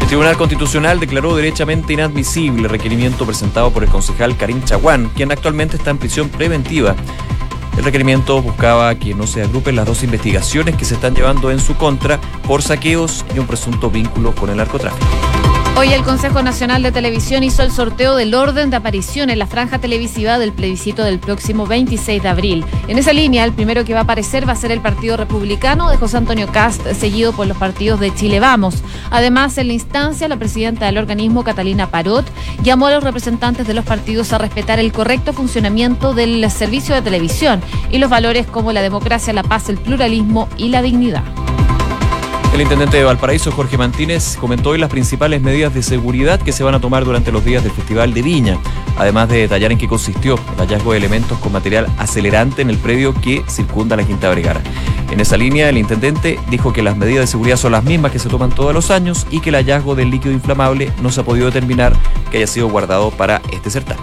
El 0.03 0.07
Tribunal 0.07 0.37
Constitucional 0.37 1.01
declaró 1.01 1.35
derechamente 1.35 1.95
inadmisible 1.95 2.63
el 2.63 2.71
requerimiento 2.71 3.27
presentado 3.27 3.73
por 3.73 3.83
el 3.83 3.91
concejal 3.91 4.37
Karim 4.37 4.63
Chaguán, 4.63 5.11
quien 5.17 5.33
actualmente 5.33 5.77
está 5.77 5.91
en 5.91 5.99
prisión 5.99 6.29
preventiva 6.29 6.95
el 7.77 7.85
requerimiento 7.85 8.41
buscaba 8.43 8.95
que 8.95 9.15
no 9.15 9.27
se 9.27 9.43
agrupen 9.43 9.77
las 9.77 9.87
dos 9.87 10.03
investigaciones 10.03 10.77
que 10.77 10.85
se 10.85 10.95
están 10.95 11.15
llevando 11.15 11.51
en 11.51 11.61
su 11.61 11.77
contra 11.77 12.21
por 12.47 12.63
saqueos 12.63 13.25
y 13.35 13.39
un 13.39 13.47
presunto 13.47 13.91
vínculo 13.91 14.35
con 14.35 14.51
el 14.51 14.57
narcotráfico. 14.57 15.56
Hoy 15.79 15.93
el 15.93 16.05
Consejo 16.05 16.43
Nacional 16.43 16.83
de 16.83 16.91
Televisión 16.91 17.43
hizo 17.45 17.63
el 17.63 17.71
sorteo 17.71 18.17
del 18.17 18.33
orden 18.33 18.71
de 18.71 18.77
aparición 18.77 19.29
en 19.29 19.39
la 19.39 19.47
franja 19.47 19.79
televisiva 19.79 20.39
del 20.39 20.53
plebiscito 20.53 21.05
del 21.05 21.19
próximo 21.19 21.67
26 21.67 22.23
de 22.23 22.29
abril. 22.31 22.65
En 22.89 22.97
esa 22.97 23.13
línea, 23.13 23.45
el 23.45 23.53
primero 23.53 23.85
que 23.85 23.93
va 23.93 24.01
a 24.01 24.03
aparecer 24.05 24.49
va 24.49 24.53
a 24.53 24.57
ser 24.57 24.73
el 24.73 24.81
Partido 24.81 25.19
Republicano 25.19 25.91
de 25.91 25.99
José 25.99 26.17
Antonio 26.17 26.47
Cast, 26.51 26.91
seguido 26.93 27.35
por 27.35 27.47
los 27.47 27.59
partidos 27.59 28.01
de 28.01 28.15
Chile 28.15 28.41
Vamos. 28.41 28.83
Además, 29.11 29.59
en 29.59 29.67
la 29.67 29.75
instancia, 29.75 30.29
la 30.29 30.39
presidenta 30.39 30.87
del 30.87 30.97
organismo, 30.97 31.45
Catalina 31.45 31.91
Parot, 31.91 32.25
llamó 32.63 32.87
a 32.87 32.93
los 32.93 33.05
representantes 33.05 33.67
de 33.67 33.75
los 33.75 33.85
partidos 33.85 34.33
a 34.33 34.39
respetar 34.39 34.79
el 34.79 34.93
correcto 34.93 35.35
funcionamiento 35.35 36.15
del 36.15 36.51
servicio 36.51 36.95
de 36.95 37.03
televisión 37.03 37.61
y 37.91 37.99
los 37.99 38.09
valores 38.09 38.47
como 38.47 38.73
la 38.73 38.81
democracia, 38.81 39.35
la 39.35 39.43
paz, 39.43 39.69
el 39.69 39.77
pluralismo 39.77 40.49
y 40.57 40.71
la 40.71 40.81
dignidad. 40.81 41.23
El 42.57 42.63
intendente 42.63 42.97
de 42.97 43.05
Valparaíso, 43.05 43.53
Jorge 43.53 43.77
Mantínez, 43.77 44.39
comentó 44.41 44.71
hoy 44.71 44.79
las 44.79 44.89
principales 44.89 45.43
medidas 45.43 45.75
de 45.75 45.83
seguridad 45.83 46.41
que 46.41 46.53
se 46.53 46.65
van 46.65 46.75
a 46.75 46.81
tomar 46.81 47.05
durante 47.05 47.31
los 47.31 47.45
días 47.45 47.63
del 47.63 47.71
Festival 47.71 48.15
de 48.15 48.23
Viña, 48.23 48.57
además 48.97 49.29
de 49.29 49.41
detallar 49.41 49.73
en 49.73 49.77
qué 49.77 49.87
consistió 49.87 50.37
el 50.55 50.61
hallazgo 50.61 50.93
de 50.93 50.97
elementos 50.97 51.39
con 51.39 51.53
material 51.53 51.87
acelerante 51.99 52.63
en 52.63 52.71
el 52.71 52.79
predio 52.79 53.13
que 53.13 53.45
circunda 53.47 53.95
la 53.95 54.05
Quinta 54.05 54.31
Vergara. 54.31 54.63
En 55.11 55.21
esa 55.21 55.37
línea, 55.37 55.69
el 55.69 55.77
intendente 55.77 56.41
dijo 56.49 56.73
que 56.73 56.81
las 56.81 56.97
medidas 56.97 57.25
de 57.25 57.27
seguridad 57.27 57.59
son 57.59 57.73
las 57.73 57.85
mismas 57.85 58.11
que 58.11 58.19
se 58.19 58.31
toman 58.31 58.49
todos 58.49 58.73
los 58.73 58.91
años 58.91 59.27
y 59.31 59.41
que 59.41 59.51
el 59.51 59.57
hallazgo 59.57 59.95
del 59.95 60.11
líquido 60.11 60.33
inflamable 60.33 60.91
no 61.03 61.11
se 61.11 61.21
ha 61.21 61.25
podido 61.25 61.45
determinar 61.45 61.95
que 62.31 62.39
haya 62.39 62.47
sido 62.47 62.71
guardado 62.71 63.11
para 63.11 63.43
este 63.53 63.69
certamen. 63.69 64.03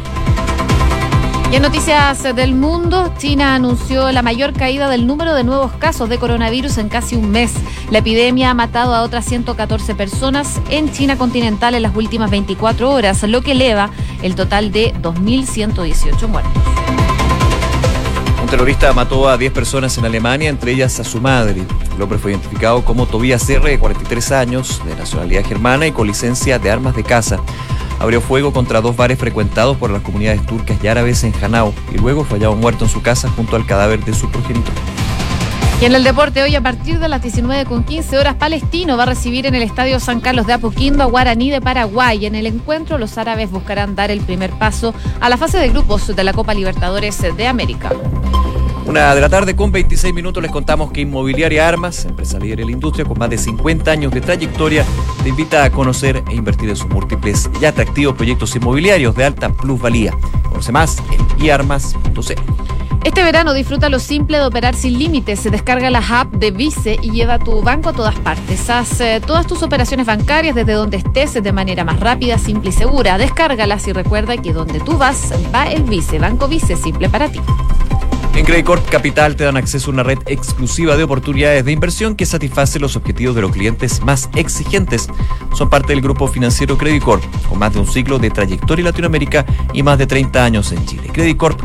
Y 1.53 1.55
en 1.55 1.61
noticias 1.61 2.23
del 2.35 2.55
mundo, 2.55 3.13
China 3.19 3.53
anunció 3.53 4.11
la 4.11 4.23
mayor 4.23 4.53
caída 4.53 4.89
del 4.89 5.05
número 5.05 5.35
de 5.35 5.43
nuevos 5.43 5.71
casos 5.73 6.09
de 6.09 6.17
coronavirus 6.17 6.79
en 6.79 6.89
casi 6.89 7.15
un 7.15 7.29
mes. 7.29 7.53
La 7.91 7.99
epidemia 7.99 8.49
ha 8.49 8.53
matado 8.55 8.95
a 8.95 9.03
otras 9.03 9.25
114 9.25 9.93
personas 9.93 10.59
en 10.71 10.91
China 10.91 11.15
continental 11.15 11.75
en 11.75 11.83
las 11.83 11.95
últimas 11.95 12.31
24 12.31 12.89
horas, 12.89 13.21
lo 13.21 13.43
que 13.43 13.51
eleva 13.51 13.91
el 14.23 14.33
total 14.33 14.71
de 14.71 14.95
2.118 14.95 16.27
muertos. 16.27 16.51
Un 18.41 18.47
terrorista 18.47 18.91
mató 18.93 19.29
a 19.29 19.37
10 19.37 19.53
personas 19.53 19.95
en 19.99 20.05
Alemania, 20.05 20.49
entre 20.49 20.71
ellas 20.71 20.99
a 20.99 21.03
su 21.03 21.21
madre. 21.21 21.61
El 21.95 22.01
hombre 22.01 22.17
fue 22.17 22.31
identificado 22.31 22.83
como 22.83 23.05
Tobias 23.05 23.47
R., 23.47 23.69
de 23.69 23.77
43 23.77 24.31
años, 24.31 24.81
de 24.85 24.95
nacionalidad 24.95 25.45
germana 25.45 25.85
y 25.85 25.91
con 25.91 26.07
licencia 26.07 26.57
de 26.57 26.71
armas 26.71 26.95
de 26.95 27.03
caza 27.03 27.37
abrió 27.99 28.21
fuego 28.21 28.53
contra 28.53 28.81
dos 28.81 28.95
bares 28.95 29.17
frecuentados 29.17 29.77
por 29.77 29.89
las 29.89 30.01
comunidades 30.01 30.45
turcas 30.45 30.77
y 30.83 30.87
árabes 30.87 31.23
en 31.23 31.33
Hanau 31.41 31.73
y 31.93 31.97
luego 31.97 32.23
fue 32.23 32.37
hallado 32.37 32.55
muerto 32.55 32.85
en 32.85 32.89
su 32.89 33.01
casa 33.01 33.29
junto 33.29 33.55
al 33.55 33.65
cadáver 33.65 34.03
de 34.03 34.13
su 34.13 34.29
progenitor. 34.29 34.73
Y 35.81 35.85
en 35.85 35.95
el 35.95 36.03
deporte, 36.05 36.41
hoy 36.41 36.55
a 36.55 36.61
partir 36.61 36.99
de 36.99 37.09
las 37.09 37.21
19.15 37.21 38.17
horas, 38.17 38.35
Palestino 38.35 38.95
va 38.95 39.03
a 39.03 39.07
recibir 39.07 39.45
en 39.45 39.55
el 39.55 39.63
Estadio 39.63 39.99
San 39.99 40.21
Carlos 40.21 40.47
de 40.47 40.53
Apoquindo 40.53 41.03
a 41.03 41.07
Guaraní 41.07 41.51
de 41.51 41.59
Paraguay. 41.59 42.25
En 42.25 42.35
el 42.35 42.45
encuentro, 42.45 42.97
los 42.97 43.17
árabes 43.17 43.51
buscarán 43.51 43.93
dar 43.93 44.09
el 44.09 44.21
primer 44.21 44.51
paso 44.51 44.93
a 45.19 45.27
la 45.27 45.35
fase 45.35 45.57
de 45.57 45.67
grupos 45.69 46.15
de 46.15 46.23
la 46.23 46.31
Copa 46.31 46.53
Libertadores 46.53 47.21
de 47.35 47.47
América. 47.47 47.91
Una 48.85 49.15
de 49.15 49.21
la 49.21 49.29
tarde 49.29 49.55
con 49.55 49.71
26 49.71 50.13
minutos 50.13 50.43
les 50.43 50.51
contamos 50.51 50.91
que 50.91 51.01
Inmobiliaria 51.01 51.67
Armas, 51.67 52.03
empresa 52.05 52.37
líder 52.37 52.61
en 52.61 52.67
la 52.67 52.71
industria 52.73 53.05
con 53.05 53.17
más 53.17 53.29
de 53.29 53.37
50 53.37 53.89
años 53.89 54.11
de 54.11 54.19
trayectoria, 54.19 54.85
te 55.23 55.29
invita 55.29 55.63
a 55.63 55.69
conocer 55.69 56.21
e 56.29 56.35
invertir 56.35 56.69
en 56.69 56.75
sus 56.75 56.89
múltiples 56.89 57.49
y 57.61 57.65
atractivos 57.65 58.15
proyectos 58.15 58.55
inmobiliarios 58.55 59.15
de 59.15 59.23
alta 59.23 59.49
plusvalía. 59.49 60.13
Conoce 60.49 60.71
más 60.73 60.97
en 61.11 61.43
iarmas.cl. 61.45 62.63
Este 63.03 63.21
verano 63.21 63.53
disfruta 63.53 63.89
lo 63.89 63.99
simple 63.99 64.37
de 64.37 64.45
operar 64.45 64.75
sin 64.75 64.97
límites. 64.97 65.39
Se 65.39 65.49
descarga 65.49 65.89
la 65.89 65.99
app 65.99 66.31
de 66.33 66.51
Vice 66.51 66.97
y 67.01 67.11
lleva 67.11 67.39
tu 67.39 67.61
banco 67.61 67.89
a 67.89 67.93
todas 67.93 68.15
partes. 68.15 68.69
Haz 68.69 69.01
eh, 69.01 69.21
todas 69.25 69.45
tus 69.45 69.61
operaciones 69.61 70.05
bancarias 70.05 70.55
desde 70.55 70.73
donde 70.73 70.97
estés 70.97 71.33
de 71.33 71.51
manera 71.51 71.83
más 71.83 71.99
rápida, 71.99 72.37
simple 72.37 72.69
y 72.69 72.73
segura. 72.73 73.17
Descárgalas 73.17 73.87
y 73.87 73.93
recuerda 73.93 74.37
que 74.37 74.53
donde 74.53 74.79
tú 74.79 74.97
vas 74.97 75.33
va 75.53 75.65
el 75.65 75.83
Vice. 75.83 76.19
Banco 76.19 76.47
Vice, 76.47 76.77
simple 76.77 77.09
para 77.09 77.29
ti. 77.29 77.41
En 78.35 78.45
Credit 78.45 78.65
Corp 78.65 78.89
Capital 78.89 79.35
te 79.35 79.43
dan 79.43 79.57
acceso 79.57 79.91
a 79.91 79.93
una 79.93 80.01
red 80.01 80.17
exclusiva 80.25 80.97
de 80.97 81.03
oportunidades 81.03 81.63
de 81.65 81.71
inversión 81.71 82.15
que 82.15 82.25
satisface 82.25 82.79
los 82.79 82.95
objetivos 82.95 83.35
de 83.35 83.41
los 83.41 83.51
clientes 83.51 84.01
más 84.01 84.27
exigentes. 84.35 85.07
Son 85.55 85.69
parte 85.69 85.93
del 85.93 86.01
grupo 86.01 86.27
financiero 86.27 86.75
Credit 86.75 87.03
Corp, 87.03 87.23
con 87.47 87.59
más 87.59 87.73
de 87.73 87.79
un 87.79 87.87
ciclo 87.87 88.17
de 88.17 88.31
trayectoria 88.31 88.81
en 88.81 88.85
Latinoamérica 88.87 89.45
y 89.71 89.83
más 89.83 89.99
de 89.99 90.07
30 90.07 90.43
años 90.43 90.71
en 90.71 90.83
Chile. 90.85 91.09
Credit 91.13 91.37
Corp 91.37 91.61